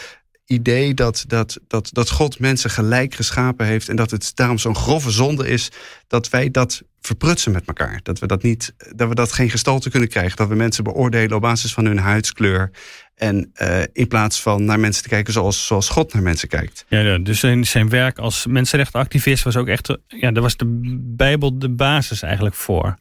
idee 0.48 0.94
dat, 0.94 1.24
dat, 1.26 1.58
dat, 1.66 1.88
dat 1.92 2.10
God 2.10 2.38
mensen 2.38 2.70
gelijk 2.70 3.14
geschapen 3.14 3.66
heeft 3.66 3.88
en 3.88 3.96
dat 3.96 4.10
het 4.10 4.30
daarom 4.34 4.58
zo'n 4.58 4.76
grove 4.76 5.10
zonde 5.10 5.48
is 5.48 5.70
dat 6.06 6.28
wij 6.28 6.50
dat 6.50 6.82
verprutsen 7.00 7.52
met 7.52 7.66
elkaar. 7.66 8.00
Dat 8.02 8.18
we 8.18 8.26
dat, 8.26 8.42
niet, 8.42 8.74
dat 8.96 9.08
we 9.08 9.14
dat 9.14 9.32
geen 9.32 9.50
gestalte 9.50 9.90
kunnen 9.90 10.08
krijgen. 10.08 10.36
Dat 10.36 10.48
we 10.48 10.54
mensen 10.54 10.84
beoordelen 10.84 11.36
op 11.36 11.42
basis 11.42 11.72
van 11.72 11.84
hun 11.84 11.98
huidskleur. 11.98 12.70
En 13.14 13.50
uh, 13.62 13.82
in 13.92 14.08
plaats 14.08 14.42
van 14.42 14.64
naar 14.64 14.80
mensen 14.80 15.02
te 15.02 15.08
kijken 15.08 15.32
zoals, 15.32 15.66
zoals 15.66 15.88
God 15.88 16.12
naar 16.12 16.22
mensen 16.22 16.48
kijkt. 16.48 16.84
Ja, 16.88 17.18
dus 17.18 17.40
zijn, 17.40 17.66
zijn 17.66 17.88
werk 17.88 18.18
als 18.18 18.46
mensenrechtenactivist 18.46 19.44
was 19.44 19.56
ook 19.56 19.68
echt. 19.68 19.98
Ja, 20.06 20.30
daar 20.30 20.42
was 20.42 20.56
de 20.56 20.78
Bijbel 21.16 21.58
de 21.58 21.70
basis 21.70 22.22
eigenlijk 22.22 22.54
voor. 22.54 22.96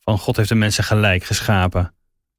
Van 0.00 0.18
God 0.18 0.36
heeft 0.36 0.48
de 0.48 0.54
mensen 0.54 0.84
gelijk 0.84 1.24
geschapen. 1.24 1.94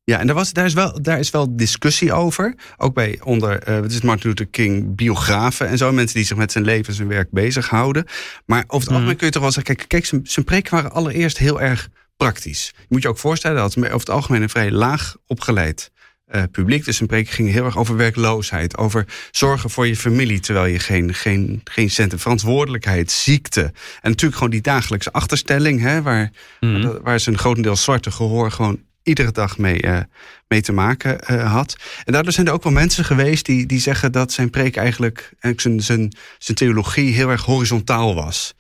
Ja, 0.06 0.20
en 0.20 0.26
daar, 0.26 0.36
was, 0.36 0.54
daar, 0.54 0.66
is 0.66 0.74
wel, 0.74 1.02
daar 1.02 1.20
is 1.20 1.30
wel 1.30 1.56
discussie 1.56 2.14
over. 2.14 2.56
Ook 2.78 2.94
bij 2.94 3.20
onder, 3.24 3.70
uh, 3.70 3.80
wat 3.80 3.92
is 3.92 4.02
Martin 4.02 4.30
Luther 4.30 4.48
King, 4.48 4.96
biografen 4.96 5.68
en 5.68 5.78
zo. 5.78 5.92
Mensen 5.92 6.16
die 6.16 6.26
zich 6.26 6.38
met 6.38 6.52
zijn 6.52 6.64
leven 6.64 6.88
en 6.88 6.94
zijn 6.94 7.08
werk 7.08 7.32
bezighouden. 7.32 8.06
Maar 8.46 8.64
over 8.68 8.76
het 8.76 8.86
mhm. 8.86 8.94
algemeen 8.94 9.16
kun 9.16 9.26
je 9.26 9.32
toch 9.32 9.42
wel 9.42 9.52
zeggen... 9.52 9.76
Kijk, 9.76 9.90
kijk 9.90 10.06
zijn, 10.06 10.22
zijn 10.24 10.46
preken 10.46 10.74
waren 10.74 10.92
allereerst 10.92 11.38
heel 11.38 11.62
erg 11.62 11.90
praktisch. 12.18 12.72
Je 12.76 12.86
moet 12.90 13.02
je 13.02 13.08
ook 13.08 13.18
voorstellen 13.18 13.58
dat 13.58 13.78
over 13.78 13.90
het 14.00 14.10
algemeen 14.10 14.42
een 14.42 14.50
vrij 14.50 14.72
laag 14.72 15.16
opgeleid 15.28 15.92
uh, 16.32 16.44
publiek. 16.52 16.86
Dus 16.86 16.98
zijn 16.98 17.10
preken 17.10 17.34
ging 17.34 17.52
heel 17.52 17.66
erg 17.66 17.78
over 17.78 17.96
werkloosheid. 17.96 18.78
Over 18.78 19.06
zorgen 19.32 19.70
voor 19.70 19.88
je 19.88 19.96
familie 19.96 20.40
terwijl 20.40 20.66
je 20.66 20.80
geen, 20.80 21.14
geen, 21.14 21.62
geen 21.64 21.90
centen... 21.90 22.20
Verantwoordelijkheid, 22.20 23.12
ziekte. 23.12 23.62
En 23.62 24.10
natuurlijk 24.10 24.36
gewoon 24.36 24.52
die 24.52 24.62
dagelijkse 24.62 25.12
achterstelling... 25.12 25.82
Hè, 25.82 26.02
waar, 26.02 26.32
mm. 26.60 27.00
waar 27.04 27.20
zijn 27.20 27.38
grotendeels 27.38 27.84
zwarte 27.84 28.12
gehoor 28.12 28.52
gewoon 28.52 28.80
iedere 29.06 29.32
dag 29.32 29.58
mee, 29.58 29.84
uh, 29.84 30.00
mee 30.48 30.62
te 30.62 30.72
maken 30.72 31.20
uh, 31.32 31.52
had. 31.52 31.76
En 32.04 32.14
daardoor 32.14 32.32
zijn 32.32 32.48
er 32.48 32.54
ook 32.54 32.64
wel 32.64 32.74
mensen 32.74 33.06
geweest 33.06 33.46
die, 33.46 33.66
die 33.66 33.80
zeggen 33.80 34.12
dat 34.12 34.32
zijn 34.32 34.50
preek 34.50 34.76
eigenlijk, 34.76 35.34
zijn, 35.56 35.82
zijn, 35.82 36.14
zijn 36.38 36.58
theologie 36.58 37.14
heel 37.14 37.30
erg 37.30 37.46
horizontaal 37.46 38.16
was. 38.16 38.54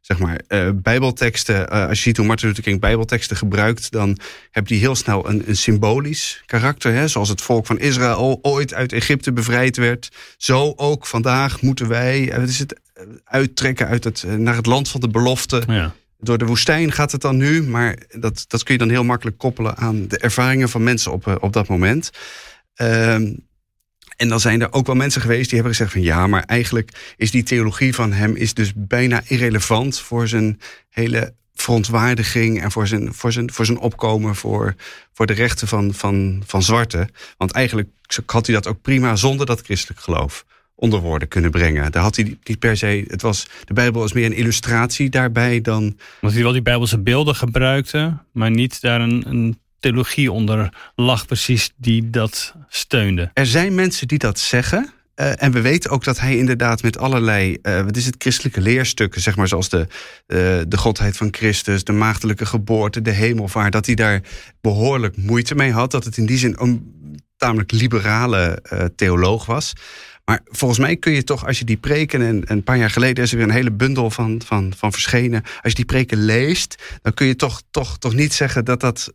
Zeg 0.00 0.18
maar, 0.18 0.40
uh, 0.48 0.68
bijbelteksten, 0.74 1.68
als 1.68 1.98
je 1.98 2.02
ziet 2.02 2.16
hoe 2.16 2.26
Martin 2.26 2.48
Luther 2.48 2.62
King 2.62 2.80
bijbelteksten 2.80 3.36
gebruikt, 3.36 3.90
dan 3.90 4.18
heb 4.50 4.66
die 4.66 4.78
heel 4.78 4.94
snel 4.94 5.28
een, 5.28 5.42
een 5.46 5.56
symbolisch 5.56 6.42
karakter. 6.46 6.92
Hè? 6.92 7.08
Zoals 7.08 7.28
het 7.28 7.40
volk 7.40 7.66
van 7.66 7.78
Israël 7.78 8.38
ooit 8.42 8.74
uit 8.74 8.92
Egypte 8.92 9.32
bevrijd 9.32 9.76
werd. 9.76 10.08
Zo 10.36 10.72
ook 10.76 11.06
vandaag 11.06 11.60
moeten 11.60 11.88
wij, 11.88 12.30
het 12.32 12.48
is 12.48 12.58
het, 12.58 12.80
uittrekken 13.24 13.86
uit 13.86 14.04
het, 14.04 14.24
naar 14.38 14.56
het 14.56 14.66
land 14.66 14.88
van 14.88 15.00
de 15.00 15.08
belofte. 15.08 15.62
Ja 15.66 15.94
door 16.22 16.38
de 16.38 16.46
woestijn 16.46 16.92
gaat 16.92 17.12
het 17.12 17.20
dan 17.20 17.36
nu. 17.36 17.62
Maar 17.62 17.98
dat, 18.10 18.44
dat 18.48 18.62
kun 18.62 18.74
je 18.74 18.80
dan 18.80 18.90
heel 18.90 19.04
makkelijk 19.04 19.38
koppelen 19.38 19.76
aan 19.76 20.08
de 20.08 20.18
ervaringen 20.18 20.68
van 20.68 20.82
mensen 20.82 21.12
op, 21.12 21.26
eh, 21.26 21.34
op 21.40 21.52
dat 21.52 21.68
moment. 21.68 22.10
Um, 22.76 23.46
en 24.16 24.28
dan 24.28 24.40
zijn 24.40 24.60
er 24.60 24.72
ook 24.72 24.86
wel 24.86 24.94
mensen 24.94 25.20
geweest 25.20 25.44
die 25.44 25.54
hebben 25.54 25.76
gezegd 25.76 25.92
van 25.92 26.02
ja, 26.02 26.26
maar 26.26 26.42
eigenlijk 26.42 27.14
is 27.16 27.30
die 27.30 27.42
theologie 27.42 27.94
van 27.94 28.12
hem 28.12 28.36
is 28.36 28.54
dus 28.54 28.72
bijna 28.76 29.22
irrelevant 29.26 29.98
voor 29.98 30.28
zijn 30.28 30.60
hele 30.88 31.34
verontwaardiging 31.54 32.62
en 32.62 32.70
voor 32.70 32.86
zijn, 32.86 33.14
voor 33.14 33.32
zijn, 33.32 33.52
voor 33.52 33.64
zijn 33.64 33.78
opkomen 33.78 34.34
voor, 34.34 34.74
voor 35.12 35.26
de 35.26 35.32
rechten 35.32 35.68
van, 35.68 35.94
van, 35.94 36.42
van 36.46 36.62
zwarten. 36.62 37.08
Want 37.36 37.50
eigenlijk 37.52 37.88
had 38.26 38.46
hij 38.46 38.54
dat 38.54 38.66
ook 38.66 38.82
prima 38.82 39.16
zonder 39.16 39.46
dat 39.46 39.60
christelijk 39.60 40.00
geloof 40.00 40.44
onder 40.82 41.00
woorden 41.00 41.28
kunnen 41.28 41.50
brengen. 41.50 41.92
Daar 41.92 42.02
had 42.02 42.16
hij 42.16 42.36
niet 42.44 42.58
per 42.58 42.76
se. 42.76 43.04
Het 43.06 43.22
was, 43.22 43.48
de 43.64 43.74
Bijbel 43.74 44.00
was 44.00 44.12
meer 44.12 44.24
een 44.24 44.32
illustratie 44.36 45.10
daarbij 45.10 45.60
dan. 45.60 45.98
Want 46.20 46.32
hij 46.32 46.42
wel 46.42 46.52
die 46.52 46.62
Bijbelse 46.62 46.98
beelden 46.98 47.34
gebruikte, 47.34 48.16
maar 48.32 48.50
niet 48.50 48.80
daar 48.80 49.00
een, 49.00 49.24
een 49.26 49.58
theologie 49.80 50.32
onder 50.32 50.74
lag, 50.94 51.26
precies 51.26 51.72
die 51.76 52.10
dat 52.10 52.54
steunde. 52.68 53.30
Er 53.34 53.46
zijn 53.46 53.74
mensen 53.74 54.08
die 54.08 54.18
dat 54.18 54.38
zeggen. 54.38 54.92
Uh, 55.16 55.42
en 55.42 55.52
we 55.52 55.60
weten 55.60 55.90
ook 55.90 56.04
dat 56.04 56.20
hij 56.20 56.36
inderdaad 56.36 56.82
met 56.82 56.98
allerlei, 56.98 57.58
uh, 57.62 57.80
wat 57.80 57.96
is 57.96 58.06
het, 58.06 58.14
christelijke 58.18 58.60
leerstukken, 58.60 59.20
zeg 59.20 59.36
maar, 59.36 59.48
zoals 59.48 59.68
de, 59.68 59.78
uh, 59.78 59.86
de 60.68 60.76
godheid 60.76 61.16
van 61.16 61.28
Christus, 61.30 61.84
de 61.84 61.92
maagdelijke 61.92 62.46
geboorte, 62.46 63.02
de 63.02 63.10
hemelvaart, 63.10 63.72
dat 63.72 63.86
hij 63.86 63.94
daar 63.94 64.20
behoorlijk 64.60 65.16
moeite 65.16 65.54
mee 65.54 65.72
had. 65.72 65.90
Dat 65.90 66.04
het 66.04 66.16
in 66.16 66.26
die 66.26 66.38
zin 66.38 66.56
een 66.58 67.00
tamelijk 67.36 67.72
liberale 67.72 68.62
theoloog 68.96 69.46
was. 69.46 69.72
Maar 70.24 70.40
volgens 70.44 70.80
mij 70.80 70.96
kun 70.96 71.12
je 71.12 71.24
toch, 71.24 71.46
als 71.46 71.58
je 71.58 71.64
die 71.64 71.76
preken, 71.76 72.22
en 72.22 72.42
een 72.44 72.62
paar 72.62 72.78
jaar 72.78 72.90
geleden 72.90 73.24
is 73.24 73.30
er 73.30 73.36
weer 73.36 73.46
een 73.46 73.52
hele 73.52 73.72
bundel 73.72 74.10
van, 74.10 74.42
van, 74.44 74.72
van 74.76 74.92
verschenen. 74.92 75.42
Als 75.42 75.60
je 75.62 75.74
die 75.74 75.84
preken 75.84 76.24
leest, 76.24 76.82
dan 77.02 77.14
kun 77.14 77.26
je 77.26 77.36
toch, 77.36 77.62
toch, 77.70 77.98
toch 77.98 78.14
niet 78.14 78.32
zeggen 78.32 78.64
dat 78.64 78.80
dat, 78.80 79.12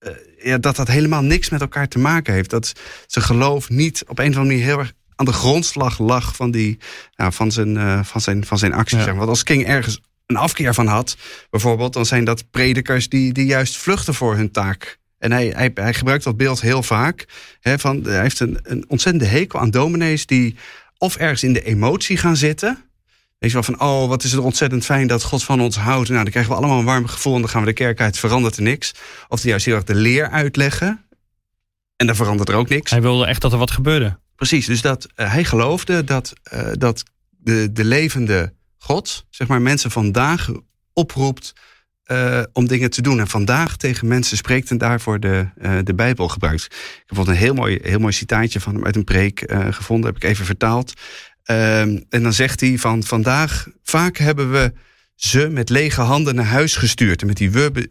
uh, 0.00 0.10
ja, 0.42 0.58
dat 0.58 0.76
dat 0.76 0.88
helemaal 0.88 1.22
niks 1.22 1.48
met 1.48 1.60
elkaar 1.60 1.88
te 1.88 1.98
maken 1.98 2.34
heeft. 2.34 2.50
Dat 2.50 2.72
zijn 3.06 3.24
geloof 3.24 3.68
niet 3.68 4.04
op 4.06 4.18
een 4.18 4.30
of 4.30 4.36
andere 4.36 4.46
manier 4.46 4.64
heel 4.64 4.78
erg 4.78 4.92
aan 5.14 5.26
de 5.26 5.32
grondslag 5.32 5.98
lag 5.98 6.36
van, 6.36 6.50
die, 6.50 6.78
van, 7.16 7.52
zijn, 7.52 7.74
uh, 7.74 8.04
van, 8.04 8.20
zijn, 8.20 8.44
van 8.44 8.58
zijn 8.58 8.72
actie. 8.72 8.98
Ja. 8.98 9.14
Want 9.14 9.28
als 9.28 9.42
King 9.42 9.66
ergens 9.66 10.00
een 10.26 10.36
afkeer 10.36 10.74
van 10.74 10.86
had, 10.86 11.16
bijvoorbeeld, 11.50 11.92
dan 11.92 12.06
zijn 12.06 12.24
dat 12.24 12.50
predikers 12.50 13.08
die, 13.08 13.32
die 13.32 13.46
juist 13.46 13.76
vluchten 13.76 14.14
voor 14.14 14.36
hun 14.36 14.50
taak. 14.50 14.97
En 15.18 15.32
hij, 15.32 15.52
hij, 15.56 15.70
hij 15.74 15.94
gebruikt 15.94 16.24
dat 16.24 16.36
beeld 16.36 16.60
heel 16.60 16.82
vaak. 16.82 17.26
Hè, 17.60 17.78
van, 17.78 18.04
hij 18.04 18.20
heeft 18.20 18.40
een, 18.40 18.58
een 18.62 18.84
ontzettende 18.88 19.28
hekel 19.28 19.60
aan 19.60 19.70
dominees 19.70 20.26
die 20.26 20.56
of 20.98 21.16
ergens 21.16 21.42
in 21.42 21.52
de 21.52 21.62
emotie 21.62 22.16
gaan 22.16 22.36
zitten. 22.36 22.84
Weet 23.38 23.50
je 23.50 23.56
wel 23.56 23.62
van, 23.62 23.80
oh, 23.80 24.08
wat 24.08 24.24
is 24.24 24.32
het 24.32 24.40
ontzettend 24.40 24.84
fijn 24.84 25.06
dat 25.06 25.22
God 25.22 25.44
van 25.44 25.60
ons 25.60 25.76
houdt. 25.76 26.08
Nou, 26.08 26.22
dan 26.22 26.30
krijgen 26.30 26.52
we 26.52 26.58
allemaal 26.58 26.78
een 26.78 26.84
warm 26.84 27.06
gevoel 27.06 27.34
en 27.34 27.40
dan 27.40 27.50
gaan 27.50 27.60
we 27.60 27.66
de 27.66 27.72
kerk 27.72 28.00
uit, 28.00 28.18
verandert 28.18 28.56
er 28.56 28.62
niks. 28.62 28.94
Of 29.28 29.40
die 29.40 29.50
juist 29.50 29.66
heel 29.66 29.74
erg 29.74 29.84
de 29.84 29.94
leer 29.94 30.30
uitleggen. 30.30 31.04
En 31.96 32.06
dan 32.06 32.16
verandert 32.16 32.48
er 32.48 32.54
ook 32.54 32.68
niks. 32.68 32.90
Hij 32.90 33.02
wilde 33.02 33.26
echt 33.26 33.40
dat 33.40 33.52
er 33.52 33.58
wat 33.58 33.70
gebeurde. 33.70 34.18
Precies, 34.36 34.66
dus 34.66 34.80
dat, 34.80 35.06
uh, 35.16 35.32
hij 35.32 35.44
geloofde 35.44 36.04
dat, 36.04 36.32
uh, 36.52 36.68
dat 36.72 37.02
de, 37.28 37.72
de 37.72 37.84
levende 37.84 38.52
God, 38.78 39.26
zeg 39.30 39.46
maar, 39.46 39.62
mensen 39.62 39.90
vandaag 39.90 40.48
oproept 40.92 41.52
uh, 42.12 42.42
om 42.52 42.66
dingen 42.66 42.90
te 42.90 43.02
doen. 43.02 43.20
En 43.20 43.28
vandaag 43.28 43.76
tegen 43.76 44.08
mensen 44.08 44.36
spreekt 44.36 44.70
en 44.70 44.78
daarvoor 44.78 45.20
de, 45.20 45.46
de 45.84 45.94
Bijbel 45.94 46.28
gebruikt. 46.28 46.64
Ik 46.64 47.02
heb 47.06 47.26
een 47.26 47.34
heel 47.34 47.54
mooi, 47.54 47.78
heel 47.82 47.98
mooi 47.98 48.12
citaatje 48.12 48.60
van 48.60 48.74
hem 48.74 48.84
uit 48.84 48.96
een 48.96 49.04
preek 49.04 49.52
gevonden, 49.70 50.06
heb 50.06 50.22
ik 50.22 50.30
even 50.30 50.44
vertaald. 50.44 50.92
Um, 51.50 52.04
en 52.08 52.22
dan 52.22 52.32
zegt 52.32 52.60
hij 52.60 52.78
van 52.78 53.02
vandaag, 53.02 53.66
vaak 53.82 54.16
hebben 54.16 54.50
we 54.52 54.72
ze 55.14 55.48
met 55.48 55.68
lege 55.68 56.00
handen 56.00 56.34
naar 56.34 56.44
huis 56.44 56.76
gestuurd. 56.76 57.20
En 57.20 57.26
met 57.26 57.36
die 57.36 57.50
we 57.50 57.88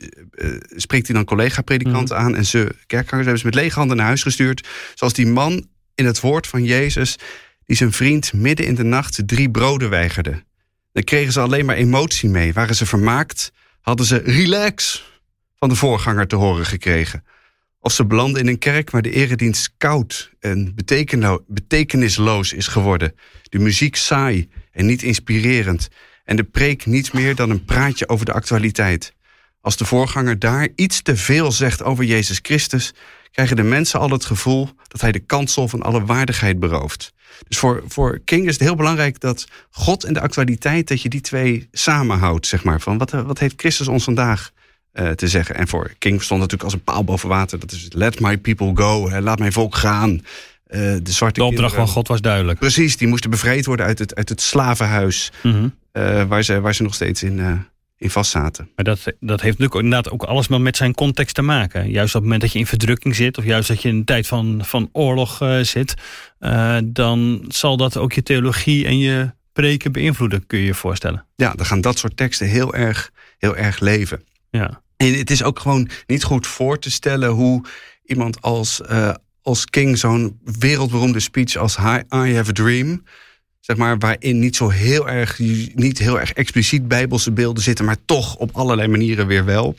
spreekt 0.75 1.07
hij 1.07 1.15
dan 1.15 1.25
collega-predikanten 1.25 2.15
mm. 2.15 2.23
aan. 2.23 2.35
En 2.35 2.45
ze, 2.45 2.75
kerkgangers, 2.85 3.27
hebben 3.27 3.39
ze 3.39 3.45
met 3.45 3.55
lege 3.55 3.79
handen 3.79 3.97
naar 3.97 4.05
huis 4.05 4.23
gestuurd. 4.23 4.67
Zoals 4.95 5.13
die 5.13 5.27
man 5.27 5.67
in 5.95 6.05
het 6.05 6.19
woord 6.19 6.47
van 6.47 6.63
Jezus, 6.63 7.15
die 7.65 7.75
zijn 7.75 7.91
vriend 7.91 8.33
midden 8.33 8.65
in 8.65 8.75
de 8.75 8.83
nacht 8.83 9.21
drie 9.25 9.49
broden 9.49 9.89
weigerde. 9.89 10.43
Dan 10.91 11.03
kregen 11.03 11.33
ze 11.33 11.39
alleen 11.39 11.65
maar 11.65 11.75
emotie 11.75 12.29
mee. 12.29 12.53
Waren 12.53 12.75
ze 12.75 12.85
vermaakt, 12.85 13.51
hadden 13.87 14.05
ze 14.05 14.17
relax 14.17 15.05
van 15.55 15.69
de 15.69 15.75
voorganger 15.75 16.27
te 16.27 16.35
horen 16.35 16.65
gekregen. 16.65 17.23
Of 17.79 17.91
ze 17.91 18.05
belanden 18.05 18.41
in 18.41 18.47
een 18.47 18.57
kerk 18.57 18.89
waar 18.89 19.01
de 19.01 19.11
eredienst 19.11 19.73
koud 19.77 20.31
en 20.39 20.75
betekenisloos 21.47 22.53
is 22.53 22.67
geworden. 22.67 23.13
De 23.43 23.59
muziek 23.59 23.95
saai 23.95 24.49
en 24.71 24.85
niet 24.85 25.03
inspirerend. 25.03 25.87
En 26.23 26.35
de 26.35 26.43
preek 26.43 26.85
niet 26.85 27.13
meer 27.13 27.35
dan 27.35 27.49
een 27.49 27.65
praatje 27.65 28.09
over 28.09 28.25
de 28.25 28.33
actualiteit. 28.33 29.13
Als 29.61 29.77
de 29.77 29.85
voorganger 29.85 30.39
daar 30.39 30.67
iets 30.75 31.01
te 31.01 31.15
veel 31.15 31.51
zegt 31.51 31.83
over 31.83 32.03
Jezus 32.03 32.39
Christus, 32.41 32.93
krijgen 33.31 33.55
de 33.55 33.63
mensen 33.63 33.99
al 33.99 34.09
het 34.09 34.25
gevoel 34.25 34.69
dat 34.87 35.01
hij 35.01 35.11
de 35.11 35.25
kansel 35.25 35.67
van 35.67 35.81
alle 35.81 36.05
waardigheid 36.05 36.59
berooft. 36.59 37.13
Dus 37.47 37.57
voor, 37.57 37.83
voor 37.87 38.19
King 38.25 38.45
is 38.45 38.53
het 38.53 38.61
heel 38.61 38.75
belangrijk 38.75 39.19
dat 39.19 39.47
God 39.69 40.03
en 40.03 40.13
de 40.13 40.21
actualiteit, 40.21 40.87
dat 40.87 41.01
je 41.01 41.09
die 41.09 41.21
twee 41.21 41.67
samenhoudt, 41.71 42.47
zeg 42.47 42.63
maar. 42.63 42.81
Van 42.81 42.97
wat, 42.97 43.11
wat 43.11 43.39
heeft 43.39 43.53
Christus 43.57 43.87
ons 43.87 44.03
vandaag 44.03 44.51
uh, 44.93 45.09
te 45.09 45.27
zeggen? 45.27 45.55
En 45.55 45.67
voor 45.67 45.93
King 45.97 46.23
stond 46.23 46.39
natuurlijk 46.39 46.69
als 46.69 46.73
een 46.73 46.83
paal 46.83 47.03
boven 47.03 47.29
water. 47.29 47.59
Dat 47.59 47.71
is 47.71 47.87
let 47.89 48.19
my 48.19 48.37
people 48.37 48.71
go, 48.73 49.09
hè, 49.09 49.21
laat 49.21 49.39
mijn 49.39 49.53
volk 49.53 49.75
gaan. 49.75 50.11
Uh, 50.11 50.21
de, 51.03 51.11
zwarte 51.11 51.39
de 51.39 51.45
opdracht 51.45 51.75
van 51.75 51.87
God 51.87 52.07
was 52.07 52.21
duidelijk. 52.21 52.59
Precies, 52.59 52.97
die 52.97 53.07
moesten 53.07 53.29
bevrijd 53.29 53.65
worden 53.65 53.85
uit 53.85 53.99
het, 53.99 54.15
uit 54.15 54.29
het 54.29 54.41
slavenhuis. 54.41 55.31
Mm 55.43 55.51
-hmm. 55.51 55.73
uh, 55.93 56.23
waar, 56.23 56.43
ze, 56.43 56.59
waar 56.59 56.75
ze 56.75 56.83
nog 56.83 56.93
steeds 56.93 57.23
in 57.23 57.65
in 57.97 58.09
vastzaten. 58.09 58.69
Maar 58.75 58.85
dat, 58.85 59.03
dat 59.19 59.41
heeft 59.41 59.57
natuurlijk 59.57 59.83
inderdaad 59.83 60.11
ook 60.11 60.23
alles 60.23 60.47
maar 60.47 60.61
met 60.61 60.77
zijn 60.77 60.93
context 60.93 61.35
te 61.35 61.41
maken. 61.41 61.89
Juist 61.89 62.15
op 62.15 62.21
het 62.21 62.23
moment 62.23 62.41
dat 62.41 62.51
je 62.51 62.59
in 62.59 62.67
verdrukking 62.67 63.15
zit, 63.15 63.37
of 63.37 63.43
juist 63.43 63.67
dat 63.67 63.81
je 63.81 63.89
in 63.89 63.95
een 63.95 64.05
tijd 64.05 64.27
van, 64.27 64.61
van 64.63 64.89
oorlog 64.91 65.41
uh, 65.41 65.59
zit, 65.59 65.93
uh, 66.39 66.77
dan 66.83 67.45
zal 67.47 67.77
dat 67.77 67.97
ook 67.97 68.13
je 68.13 68.23
theologie 68.23 68.85
en 68.85 68.97
je 68.97 69.31
preken 69.53 69.91
beïnvloeden, 69.91 70.47
kun 70.47 70.59
je 70.59 70.65
je 70.65 70.73
voorstellen. 70.73 71.25
Ja, 71.35 71.53
dan 71.53 71.65
gaan 71.65 71.81
dat 71.81 71.97
soort 71.97 72.17
teksten 72.17 72.47
heel 72.47 72.73
erg, 72.73 73.11
heel 73.37 73.55
erg 73.55 73.79
leven. 73.79 74.23
Ja. 74.49 74.81
En 74.97 75.13
het 75.13 75.31
is 75.31 75.43
ook 75.43 75.59
gewoon 75.59 75.89
niet 76.07 76.23
goed 76.23 76.47
voor 76.47 76.79
te 76.79 76.91
stellen 76.91 77.29
hoe 77.29 77.65
iemand 78.05 78.41
als, 78.41 78.81
uh, 78.91 79.13
als 79.41 79.65
King 79.65 79.97
zo'n 79.97 80.39
wereldberoemde 80.59 81.19
speech 81.19 81.55
als 81.55 81.77
I, 81.77 82.01
I 82.15 82.35
Have 82.35 82.49
a 82.49 82.53
Dream 82.53 83.03
zeg 83.59 83.77
maar, 83.77 83.97
waarin 83.97 84.39
niet 84.39 84.55
zo 84.55 84.69
heel 84.69 85.09
erg, 85.09 85.39
niet 85.73 85.97
heel 85.97 86.19
erg 86.19 86.33
expliciet 86.33 86.87
bijbelse 86.87 87.31
beelden 87.31 87.63
zitten, 87.63 87.85
maar 87.85 87.97
toch 88.05 88.35
op 88.35 88.49
allerlei 88.53 88.87
manieren 88.87 89.27
weer 89.27 89.45
wel. 89.45 89.75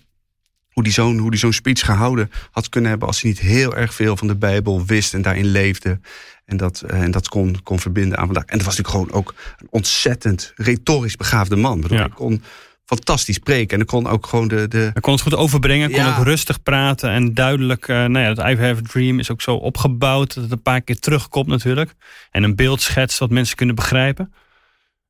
Hoe 0.68 0.82
die 0.82 0.92
zo'n 0.92 1.18
hoe 1.18 1.30
die 1.30 1.40
zo'n 1.40 1.52
speech 1.52 1.84
gehouden 1.84 2.30
had 2.50 2.68
kunnen 2.68 2.90
hebben 2.90 3.08
als 3.08 3.20
hij 3.20 3.30
niet 3.30 3.40
heel 3.40 3.76
erg 3.76 3.94
veel 3.94 4.16
van 4.16 4.26
de 4.26 4.36
Bijbel 4.36 4.84
wist 4.84 5.14
en 5.14 5.22
daarin 5.22 5.46
leefde. 5.46 6.00
En 6.44 6.56
dat, 6.56 6.80
eh, 6.80 7.00
en 7.00 7.10
dat 7.10 7.28
kon, 7.28 7.62
kon 7.62 7.80
verbinden 7.80 8.18
aan 8.18 8.24
vandaag. 8.24 8.44
En 8.44 8.56
dat 8.58 8.66
was 8.66 8.76
natuurlijk 8.76 9.10
gewoon 9.10 9.20
ook 9.20 9.34
een 9.58 9.66
ontzettend 9.70 10.52
retorisch 10.56 11.16
begaafde 11.16 11.56
man. 11.56 11.80
Bedoel, 11.80 11.98
ja. 11.98 12.08
kon 12.14 12.42
fantastisch 12.88 13.38
preken. 13.38 13.70
En 13.70 13.86
dan 13.86 13.86
kon 13.86 14.12
ook 14.12 14.26
gewoon 14.26 14.48
de... 14.48 14.68
de... 14.68 14.78
Hij 14.78 15.00
kon 15.00 15.12
het 15.12 15.22
goed 15.22 15.34
overbrengen, 15.34 15.90
kon 15.90 16.06
ook 16.06 16.24
rustig 16.24 16.62
praten 16.62 17.10
en 17.10 17.34
duidelijk... 17.34 17.88
Uh, 17.88 17.96
nou 17.96 18.18
ja, 18.18 18.34
dat 18.34 18.46
I 18.46 18.56
Have 18.56 18.82
a 18.84 18.88
Dream 18.88 19.18
is 19.18 19.30
ook 19.30 19.42
zo 19.42 19.54
opgebouwd 19.54 20.34
dat 20.34 20.42
het 20.42 20.52
een 20.52 20.62
paar 20.62 20.80
keer 20.80 20.98
terugkomt 20.98 21.46
natuurlijk. 21.46 21.94
En 22.30 22.42
een 22.42 22.56
beeldschets 22.56 23.18
wat 23.18 23.30
mensen 23.30 23.56
kunnen 23.56 23.74
begrijpen. 23.74 24.34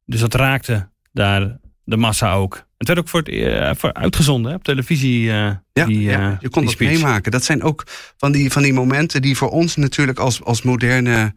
Dus 0.04 0.20
dat 0.20 0.34
raakte 0.34 0.88
daar 1.12 1.58
de 1.84 1.96
massa 1.96 2.32
ook. 2.32 2.66
Het 2.78 2.86
werd 2.86 2.98
ook 2.98 3.08
voor, 3.08 3.20
het, 3.20 3.28
uh, 3.28 3.70
voor 3.76 3.92
uitgezonden 3.92 4.50
hè, 4.50 4.56
op 4.56 4.64
televisie. 4.64 5.22
Uh, 5.22 5.50
ja, 5.72 5.84
die, 5.84 6.00
ja, 6.00 6.38
je 6.40 6.48
kon 6.48 6.64
dat 6.64 6.72
speech. 6.72 6.90
meemaken. 6.90 7.32
Dat 7.32 7.44
zijn 7.44 7.62
ook 7.62 7.84
van 8.16 8.32
die, 8.32 8.52
van 8.52 8.62
die 8.62 8.72
momenten 8.72 9.22
die 9.22 9.36
voor 9.36 9.50
ons 9.50 9.76
natuurlijk 9.76 10.18
als, 10.18 10.44
als 10.44 10.62
moderne 10.62 11.34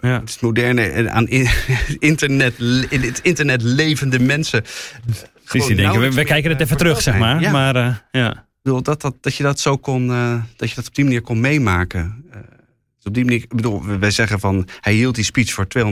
ja. 0.00 0.20
het 0.20 0.38
moderne 0.40 1.10
aan 1.10 1.28
internet, 1.98 2.58
in 2.88 3.00
het 3.02 3.20
internet 3.22 3.62
levende 3.62 4.18
mensen 4.18 4.64
Denken, 5.52 6.00
we, 6.00 6.12
we 6.12 6.24
kijken 6.24 6.50
het 6.50 6.60
even 6.60 6.76
terug, 6.76 7.02
zeg 7.02 7.18
maar. 7.18 7.40
Ja. 7.40 7.50
maar 7.50 7.76
uh, 7.76 7.94
ja. 8.10 8.30
Ik 8.32 8.64
bedoel, 8.64 8.82
dat, 8.82 9.00
dat, 9.00 9.14
dat 9.20 9.34
je 9.34 9.42
dat 9.42 9.60
zo 9.60 9.76
kon, 9.76 10.06
uh, 10.06 10.42
dat 10.56 10.68
je 10.68 10.74
dat 10.74 10.86
op 10.86 10.94
die 10.94 11.04
manier 11.04 11.20
kon 11.20 11.40
meemaken. 11.40 12.24
Uh, 12.30 12.36
op 13.02 13.14
die 13.14 13.24
manier, 13.24 13.42
ik 13.42 13.54
bedoel, 13.54 13.98
wij 13.98 14.10
zeggen 14.10 14.40
van 14.40 14.68
hij 14.80 14.92
hield 14.92 15.14
die 15.14 15.24
speech 15.24 15.52
voor 15.52 15.66
250.000 15.78 15.82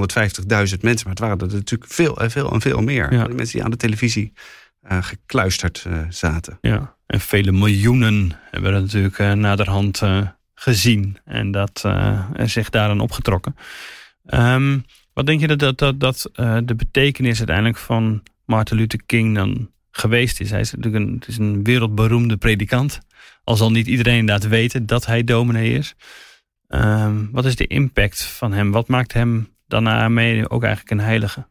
mensen, 0.49 0.81
maar 0.83 0.95
het 1.05 1.19
waren 1.19 1.39
er 1.39 1.47
natuurlijk 1.47 1.93
veel 1.93 2.21
en 2.21 2.31
veel 2.31 2.53
en 2.53 2.61
veel 2.61 2.81
meer. 2.81 3.13
Ja. 3.13 3.25
Die 3.25 3.35
mensen 3.35 3.55
die 3.55 3.65
aan 3.65 3.71
de 3.71 3.77
televisie 3.77 4.33
gekluisterd 5.01 5.87
zaten. 6.09 6.59
Ja, 6.61 6.95
en 7.07 7.21
vele 7.21 7.53
miljoenen 7.53 8.33
hebben 8.51 8.73
dat 8.73 8.83
natuurlijk 8.83 9.35
naderhand 9.35 10.03
gezien 10.55 11.19
en 11.25 11.51
dat 11.51 11.85
zich 12.45 12.71
daaraan 12.71 13.01
opgetrokken. 13.01 13.57
Um, 14.27 14.85
wat 15.13 15.27
denk 15.27 15.41
je 15.41 15.47
dat, 15.47 15.59
dat, 15.59 15.79
dat, 15.79 16.01
dat 16.01 16.69
de 16.69 16.75
betekenis 16.75 17.39
uiteindelijk 17.39 17.79
van 17.79 18.23
Martin 18.47 18.77
Luther 18.77 19.01
King 19.07 19.35
dan 19.35 19.71
geweest 19.91 20.41
is. 20.41 20.51
Hij 20.51 20.61
is 20.61 20.73
natuurlijk 20.73 21.05
een, 21.05 21.15
het 21.15 21.29
is 21.29 21.39
een 21.39 21.65
wereldberoemde 21.65 22.37
predikant. 22.37 22.99
Al 23.45 23.57
zal 23.57 23.71
niet 23.71 23.87
iedereen 23.87 24.19
inderdaad 24.19 24.49
weten 24.51 24.87
dat 24.87 25.07
hij 25.07 25.25
dominee 25.25 25.73
is. 25.73 25.95
Um, 26.69 27.29
wat 27.33 27.45
is 27.45 27.57
de 27.57 27.67
impact 27.67 28.23
van 28.23 28.53
hem? 28.53 28.71
Wat 28.71 28.89
maakt 28.89 29.13
hem 29.13 29.49
daarna 29.67 30.07
ook 30.49 30.63
eigenlijk 30.63 30.91
een 30.91 31.07
heilige? 31.07 31.47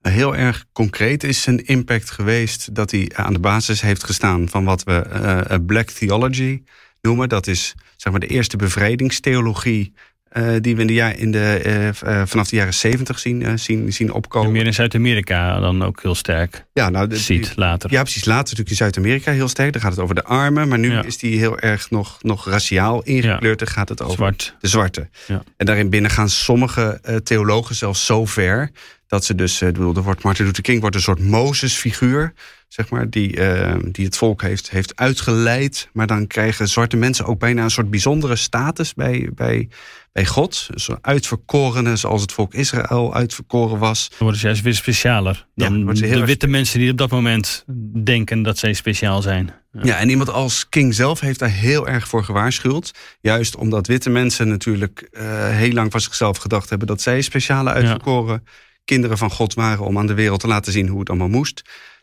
Heel 0.00 0.36
erg 0.36 0.66
concreet 0.72 1.24
is 1.24 1.42
zijn 1.42 1.66
impact 1.66 2.10
geweest 2.10 2.74
dat 2.74 2.90
hij 2.90 3.10
aan 3.14 3.32
de 3.32 3.38
basis 3.38 3.80
heeft 3.80 4.04
gestaan 4.04 4.48
van 4.48 4.64
wat 4.64 4.82
we 4.82 5.06
uh, 5.50 5.56
Black 5.66 5.90
Theology 5.90 6.62
noemen. 7.00 7.28
Dat 7.28 7.46
is 7.46 7.74
zeg 7.96 8.12
maar 8.12 8.20
de 8.20 8.26
eerste 8.26 8.56
bevrijdingstheologie 8.56 9.94
uh, 10.36 10.56
die 10.60 10.74
we 10.74 10.80
in 10.80 10.86
de, 10.86 10.92
jaar, 10.92 11.18
in 11.18 11.30
de, 11.30 11.92
uh, 12.06 12.22
vanaf 12.24 12.48
de 12.48 12.56
jaren 12.56 12.74
zeventig 12.74 13.18
zien, 13.18 13.58
zien, 13.58 13.92
zien 13.92 14.12
opkomen. 14.12 14.46
En 14.46 14.52
meer 14.52 14.66
in 14.66 14.74
Zuid-Amerika 14.74 15.60
dan 15.60 15.84
ook 15.84 16.02
heel 16.02 16.14
sterk. 16.14 16.64
Ja, 16.72 16.90
nou, 16.90 17.06
de, 17.06 17.16
ziet 17.16 17.52
later. 17.56 17.92
Ja, 17.92 18.02
precies. 18.02 18.24
Later 18.24 18.42
natuurlijk 18.42 18.70
in 18.70 18.76
Zuid-Amerika 18.76 19.32
heel 19.32 19.48
sterk. 19.48 19.72
Dan 19.72 19.82
gaat 19.82 19.90
het 19.90 20.00
over 20.00 20.14
de 20.14 20.24
armen. 20.24 20.68
Maar 20.68 20.78
nu 20.78 20.92
ja. 20.92 21.02
is 21.02 21.18
die 21.18 21.38
heel 21.38 21.58
erg 21.58 21.90
nog, 21.90 22.18
nog 22.22 22.48
raciaal 22.48 23.02
ingekleurd. 23.02 23.58
Dan 23.58 23.68
gaat 23.68 23.88
het 23.88 24.02
over 24.02 24.14
Zwart. 24.14 24.56
de 24.60 24.68
zwarte. 24.68 25.08
Ja. 25.26 25.42
En 25.56 25.66
daarin 25.66 25.90
binnen 25.90 26.10
gaan 26.10 26.28
sommige 26.28 27.20
theologen 27.24 27.74
zelfs 27.74 28.06
zo 28.06 28.24
ver. 28.24 28.70
Dat 29.12 29.24
ze 29.24 29.34
dus, 29.34 29.62
ik 29.62 29.72
bedoel, 29.72 29.94
er 29.94 30.02
wordt 30.02 30.22
Martin 30.22 30.44
Luther 30.44 30.62
King 30.62 30.80
wordt 30.80 30.96
een 30.96 31.02
soort 31.02 31.20
Mozes-figuur 31.20 32.32
zeg 32.68 32.90
maar, 32.90 33.10
die, 33.10 33.36
uh, 33.36 33.74
die 33.90 34.04
het 34.04 34.16
volk 34.16 34.42
heeft, 34.42 34.70
heeft 34.70 34.96
uitgeleid. 34.96 35.88
Maar 35.92 36.06
dan 36.06 36.26
krijgen 36.26 36.68
zwarte 36.68 36.96
mensen 36.96 37.24
ook 37.24 37.38
bijna 37.38 37.62
een 37.62 37.70
soort 37.70 37.90
bijzondere 37.90 38.36
status 38.36 38.94
bij, 38.94 39.30
bij, 39.34 39.68
bij 40.12 40.26
God. 40.26 40.68
Zo'n 40.74 40.98
uitverkorene, 41.00 41.96
zoals 41.96 42.22
het 42.22 42.32
volk 42.32 42.54
Israël 42.54 43.14
uitverkoren 43.14 43.78
was. 43.78 44.08
Dan 44.08 44.18
worden 44.18 44.40
ze 44.40 44.46
juist 44.46 44.62
weer 44.62 44.74
specialer 44.74 45.46
dan 45.54 45.92
ja, 45.94 46.16
de 46.16 46.24
witte 46.24 46.46
mensen 46.46 46.78
die 46.78 46.90
op 46.90 46.98
dat 46.98 47.10
moment 47.10 47.64
denken 48.04 48.42
dat 48.42 48.58
zij 48.58 48.72
speciaal 48.72 49.22
zijn. 49.22 49.50
Ja. 49.72 49.80
ja. 49.84 49.98
en 49.98 50.08
iemand 50.08 50.30
als 50.30 50.68
King 50.68 50.94
zelf 50.94 51.20
heeft 51.20 51.38
daar 51.38 51.50
heel 51.50 51.88
erg 51.88 52.08
voor 52.08 52.24
gewaarschuwd. 52.24 52.94
Juist 53.20 53.56
omdat 53.56 53.86
witte 53.86 54.10
mensen 54.10 54.48
natuurlijk 54.48 55.08
uh, 55.12 55.22
heel 55.48 55.72
lang 55.72 55.90
van 55.90 56.00
zichzelf 56.00 56.36
gedacht 56.36 56.68
hebben 56.68 56.88
dat 56.88 57.00
zij 57.00 57.20
speciale 57.20 57.70
uitverkoren 57.70 58.42
kinderen 58.84 59.18
van 59.18 59.30
God 59.30 59.54
waren 59.54 59.84
om 59.84 59.98
aan 59.98 60.06
de 60.06 60.14
wereld 60.14 60.40
te 60.40 60.46
laten 60.46 60.72
zien 60.72 60.88
hoe 60.88 60.98
het 60.98 61.08
allemaal 61.08 61.28
moest 61.28 61.62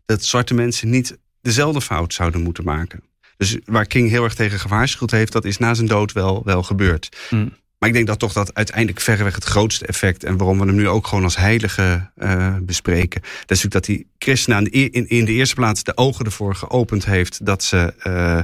dat 0.10 0.24
zwarte 0.24 0.54
mensen 0.54 0.90
niet 0.90 1.18
dezelfde 1.42 1.82
fout 1.82 2.14
zouden 2.14 2.42
moeten 2.42 2.64
maken. 2.64 3.04
Dus 3.38 3.58
waar 3.66 3.86
King 3.86 4.10
heel 4.10 4.24
erg 4.24 4.36
tegen 4.36 4.60
gewaarschuwd 4.60 5.12
heeft, 5.12 5.32
dat 5.32 5.46
is 5.46 5.58
na 5.58 5.74
zijn 5.74 5.88
dood 5.88 6.12
wel, 6.12 6.42
wel 6.46 6.64
gebeurd. 6.64 7.18
Mm. 7.30 7.54
Maar 7.80 7.90
ik 7.90 7.96
denk 7.96 8.08
dat 8.08 8.20
toch 8.20 8.34
dat 8.34 8.54
uiteindelijk 8.54 9.00
verreweg 9.00 9.36
het 9.36 9.44
grootste 9.44 9.86
effect... 9.86 10.24
en 10.24 10.38
waarom 10.38 10.60
we 10.60 10.66
hem 10.66 10.76
nu 10.76 10.88
ook 10.88 11.08
gewoon 11.08 11.24
als 11.24 11.36
heilige 11.36 12.12
uh, 12.18 12.56
bespreken... 12.62 13.22
dat 13.22 13.58
is 13.58 13.64
natuurlijk 13.64 13.74
dat 13.74 13.86
die 13.86 14.08
christenen 14.18 14.72
in, 14.72 15.10
in 15.10 15.26
de 15.26 15.32
eerste 15.32 15.56
plaats 15.56 15.84
de 15.84 15.98
ogen 15.98 16.26
ervoor 16.26 16.56
geopend 16.56 17.06
heeft... 17.06 17.46
dat, 17.46 17.64
ze, 17.64 17.94
uh, 18.08 18.40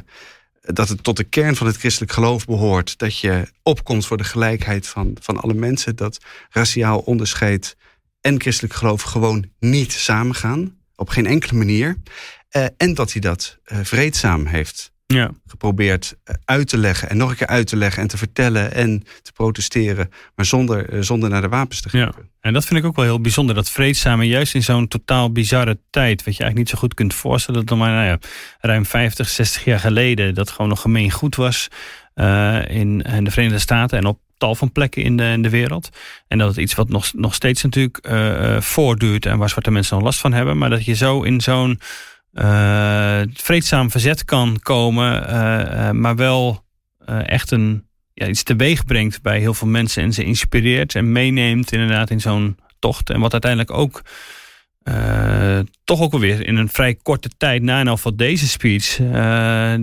dat 0.62 0.90
het 0.90 1.04
tot 1.04 1.18
de 1.18 1.24
kern 1.24 1.56
van 1.56 1.68
het 1.68 1.78
christelijk 1.78 2.12
geloof 2.12 2.46
behoort... 2.46 2.98
dat 2.98 3.20
je 3.20 3.48
opkomt 3.64 4.06
voor 4.06 4.18
de 4.18 4.24
gelijkheid 4.24 4.88
van, 4.88 5.18
van 5.22 5.38
alle 5.38 5.54
mensen... 5.54 5.96
dat 5.96 6.18
raciaal 6.50 7.00
onderscheid 7.00 7.76
en 8.26 8.42
christelijk 8.42 8.74
geloof 8.74 9.02
gewoon 9.02 9.46
niet 9.60 9.92
samengaan. 9.92 10.78
Op 10.96 11.10
geen 11.10 11.26
enkele 11.26 11.58
manier. 11.58 11.98
Uh, 12.52 12.66
en 12.78 12.94
dat 12.94 13.12
hij 13.12 13.22
dat 13.22 13.58
vreedzaam 13.64 14.46
heeft 14.46 14.94
ja. 15.08 15.32
geprobeerd 15.46 16.16
eh, 16.24 16.36
uit 16.46 16.68
te 16.68 16.78
leggen 16.78 17.10
en 17.10 17.18
nog 17.18 17.30
een 17.30 17.36
keer 17.36 17.48
uit 17.48 17.68
te 17.68 17.76
leggen 17.76 18.02
en 18.02 18.08
te 18.08 18.18
vertellen 18.18 18.74
en 18.74 19.04
te 19.22 19.32
protesteren, 19.32 20.10
maar 20.36 20.46
zonder, 20.46 20.90
eh, 20.90 21.02
zonder 21.02 21.30
naar 21.30 21.42
de 21.42 21.50
wapens 21.50 21.82
te 21.82 21.90
gaan. 21.90 22.00
Ja. 22.00 22.12
En 22.40 22.54
dat 22.54 22.66
vind 22.66 22.80
ik 22.80 22.86
ook 22.86 22.96
wel 22.96 23.06
heel 23.06 23.22
bijzonder, 23.22 23.56
dat 23.56 23.70
vreedzame, 23.70 24.28
juist 24.28 24.56
in 24.56 24.64
zo'n 24.64 24.88
totaal 24.88 25.32
bizarre 25.32 25.80
tijd, 25.90 26.24
wat 26.24 26.36
je 26.36 26.44
eigenlijk 26.44 26.58
niet 26.58 26.70
zo 26.70 26.78
goed 26.78 26.94
kunt 26.94 27.14
voorstellen, 27.14 27.66
dat 27.66 27.78
maar 27.78 27.92
nou 27.92 28.06
ja, 28.06 28.20
ruim 28.60 28.86
50, 28.86 29.30
60 29.30 29.66
jaar 29.66 29.80
geleden 29.80 30.34
dat 30.34 30.50
gewoon 30.50 30.70
nog 30.70 30.82
gemeen 30.82 31.12
goed 31.12 31.36
was 31.36 31.68
uh, 32.16 32.60
in, 32.68 33.02
in, 33.02 33.24
de 33.24 33.32
Verenigde 33.32 33.60
Staten 33.60 33.98
en 33.98 34.06
op 34.06 34.20
tal 34.38 34.56
van 34.56 34.72
plekken 34.72 35.04
in 35.04 35.18
de, 35.18 35.24
in 35.24 35.42
de 35.42 35.50
wereld. 35.50 35.90
En 36.28 36.38
dat 36.38 36.48
het 36.48 36.58
iets 36.58 36.74
wat 36.74 36.90
nog, 36.90 37.14
nog 37.14 37.34
steeds 37.34 37.64
natuurlijk 37.64 38.08
uh, 38.10 38.62
voortduurt 38.62 39.26
en 39.26 39.38
waar 39.38 39.50
zwarte 39.50 39.72
mensen 39.72 39.96
nog 39.96 40.06
last 40.06 40.20
van 40.20 40.34
hebben, 40.34 40.58
maar 40.58 40.70
dat 40.70 40.86
je 40.86 40.94
zo 40.96 41.22
in 41.22 41.42
zo'n 41.42 41.80
uh, 42.34 43.22
vreedzaam 43.34 43.92
verzet 43.92 44.26
kan 44.26 44.60
komen, 44.62 45.12
maar 46.02 46.16
wel 46.16 46.64
echt 47.06 47.52
een, 47.52 47.88
ja, 48.14 48.28
iets 48.28 48.44
teweeg 48.44 48.86
brengt 48.86 49.22
bij 49.22 49.40
heel 49.40 49.54
veel 49.54 49.68
mensen 49.68 50.04
en 50.04 50.14
ze 50.14 50.24
inspireert 50.24 50.96
en 50.96 51.12
meeneemt 51.12 51.72
inderdaad 51.72 52.10
in 52.10 52.22
zo'n 52.22 52.58
tocht. 52.80 53.10
En 53.10 53.20
wat 53.20 53.32
uiteindelijk 53.32 53.72
ook 53.72 54.02
toch 55.84 56.02
ook 56.02 56.14
alweer 56.14 56.48
in 56.48 56.56
een 56.56 56.70
vrij 56.70 56.96
korte 56.96 57.30
tijd 57.38 57.62
na 57.62 57.80
en 57.80 57.88
al 57.88 57.98
van 57.98 58.16
deze 58.16 58.48
speech, 58.48 58.96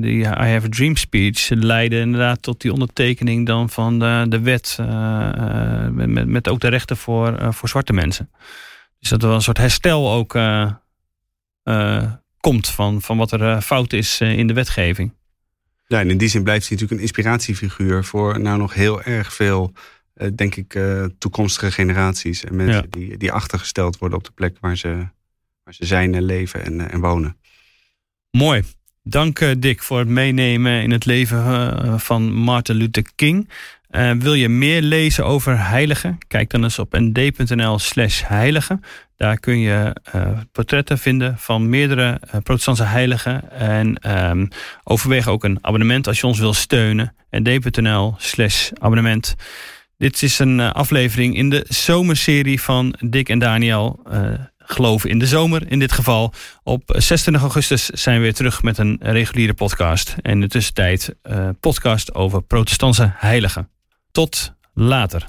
die 0.00 0.20
I 0.20 0.26
Have 0.26 0.66
a 0.66 0.68
Dream 0.68 0.96
speech, 0.96 1.48
leidde 1.48 1.98
inderdaad 1.98 2.42
tot 2.42 2.60
die 2.60 2.72
ondertekening 2.72 3.46
dan 3.46 3.70
van 3.70 3.98
de, 3.98 4.26
de 4.28 4.40
wet 4.40 4.78
met, 5.90 6.26
met 6.26 6.48
ook 6.48 6.60
de 6.60 6.68
rechten 6.68 6.96
voor, 6.96 7.54
voor 7.54 7.68
zwarte 7.68 7.92
mensen. 7.92 8.30
Dus 9.00 9.10
dat 9.10 9.22
er 9.22 9.26
wel 9.26 9.36
een 9.36 9.42
soort 9.42 9.58
herstel 9.58 10.12
ook 10.12 10.34
komt 12.42 12.68
van, 12.68 13.02
van 13.02 13.16
wat 13.16 13.32
er 13.32 13.42
eh, 13.42 13.60
fout 13.60 13.92
is 13.92 14.20
eh, 14.20 14.38
in 14.38 14.46
de 14.46 14.52
wetgeving. 14.52 15.12
Ja, 15.86 16.00
en 16.00 16.10
in 16.10 16.18
die 16.18 16.28
zin 16.28 16.42
blijft 16.42 16.68
hij 16.68 16.70
natuurlijk 16.70 17.00
een 17.00 17.06
inspiratiefiguur 17.06 18.04
voor 18.04 18.40
nou 18.40 18.58
nog 18.58 18.74
heel 18.74 19.02
erg 19.02 19.32
veel, 19.34 19.72
eh, 19.74 19.80
denk 20.34 20.56
ik, 20.56 20.80
toekomstige 21.18 21.70
generaties 21.70 22.44
en 22.44 22.56
mensen 22.56 22.90
die, 22.90 23.16
die 23.16 23.32
achtergesteld 23.32 23.98
worden 23.98 24.18
op 24.18 24.24
de 24.24 24.32
plek 24.34 24.56
waar 24.60 24.76
ze, 24.76 24.88
waar 25.64 25.74
ze 25.74 25.86
zijn 25.86 26.14
en 26.14 26.22
leven 26.22 26.64
en, 26.64 26.90
en 26.90 27.00
wonen. 27.00 27.36
Mooi. 28.30 28.62
Dank 29.02 29.62
Dick 29.62 29.82
voor 29.82 29.98
het 29.98 30.08
meenemen 30.08 30.82
in 30.82 30.90
het 30.90 31.04
leven 31.04 32.00
van 32.00 32.32
Martin 32.32 32.74
Luther 32.74 33.04
King. 33.14 33.48
Uh, 33.92 34.10
wil 34.18 34.34
je 34.34 34.48
meer 34.48 34.82
lezen 34.82 35.26
over 35.26 35.66
heiligen? 35.66 36.18
Kijk 36.28 36.50
dan 36.50 36.62
eens 36.62 36.78
op 36.78 36.98
nd.nl 36.98 37.78
slash 37.78 38.22
heiligen. 38.26 38.80
Daar 39.16 39.38
kun 39.38 39.58
je 39.58 39.96
uh, 40.14 40.38
portretten 40.52 40.98
vinden 40.98 41.38
van 41.38 41.68
meerdere 41.68 42.20
uh, 42.26 42.40
protestantse 42.42 42.84
heiligen. 42.84 43.50
En 43.50 44.10
um, 44.30 44.48
overweeg 44.84 45.28
ook 45.28 45.44
een 45.44 45.58
abonnement 45.60 46.06
als 46.06 46.20
je 46.20 46.26
ons 46.26 46.38
wil 46.38 46.54
steunen. 46.54 47.14
nd.nl 47.30 48.14
slash 48.18 48.70
abonnement. 48.78 49.34
Dit 50.02 50.22
is 50.22 50.38
een 50.38 50.60
aflevering 50.60 51.36
in 51.36 51.50
de 51.50 51.64
zomerserie 51.68 52.60
van 52.60 52.94
Dick 53.00 53.28
en 53.28 53.38
Daniel. 53.38 54.02
Geloven 54.58 55.10
in 55.10 55.18
de 55.18 55.26
zomer 55.26 55.70
in 55.70 55.78
dit 55.78 55.92
geval. 55.92 56.32
Op 56.62 56.82
26 56.86 57.42
augustus 57.42 57.86
zijn 57.86 58.16
we 58.16 58.22
weer 58.22 58.34
terug 58.34 58.62
met 58.62 58.78
een 58.78 58.98
reguliere 59.00 59.54
podcast. 59.54 60.16
En 60.22 60.32
in 60.32 60.40
de 60.40 60.48
tussentijd 60.48 61.14
podcast 61.60 62.14
over 62.14 62.42
protestantse 62.42 63.12
heiligen. 63.16 63.68
Tot 64.12 64.54
later. 64.74 65.28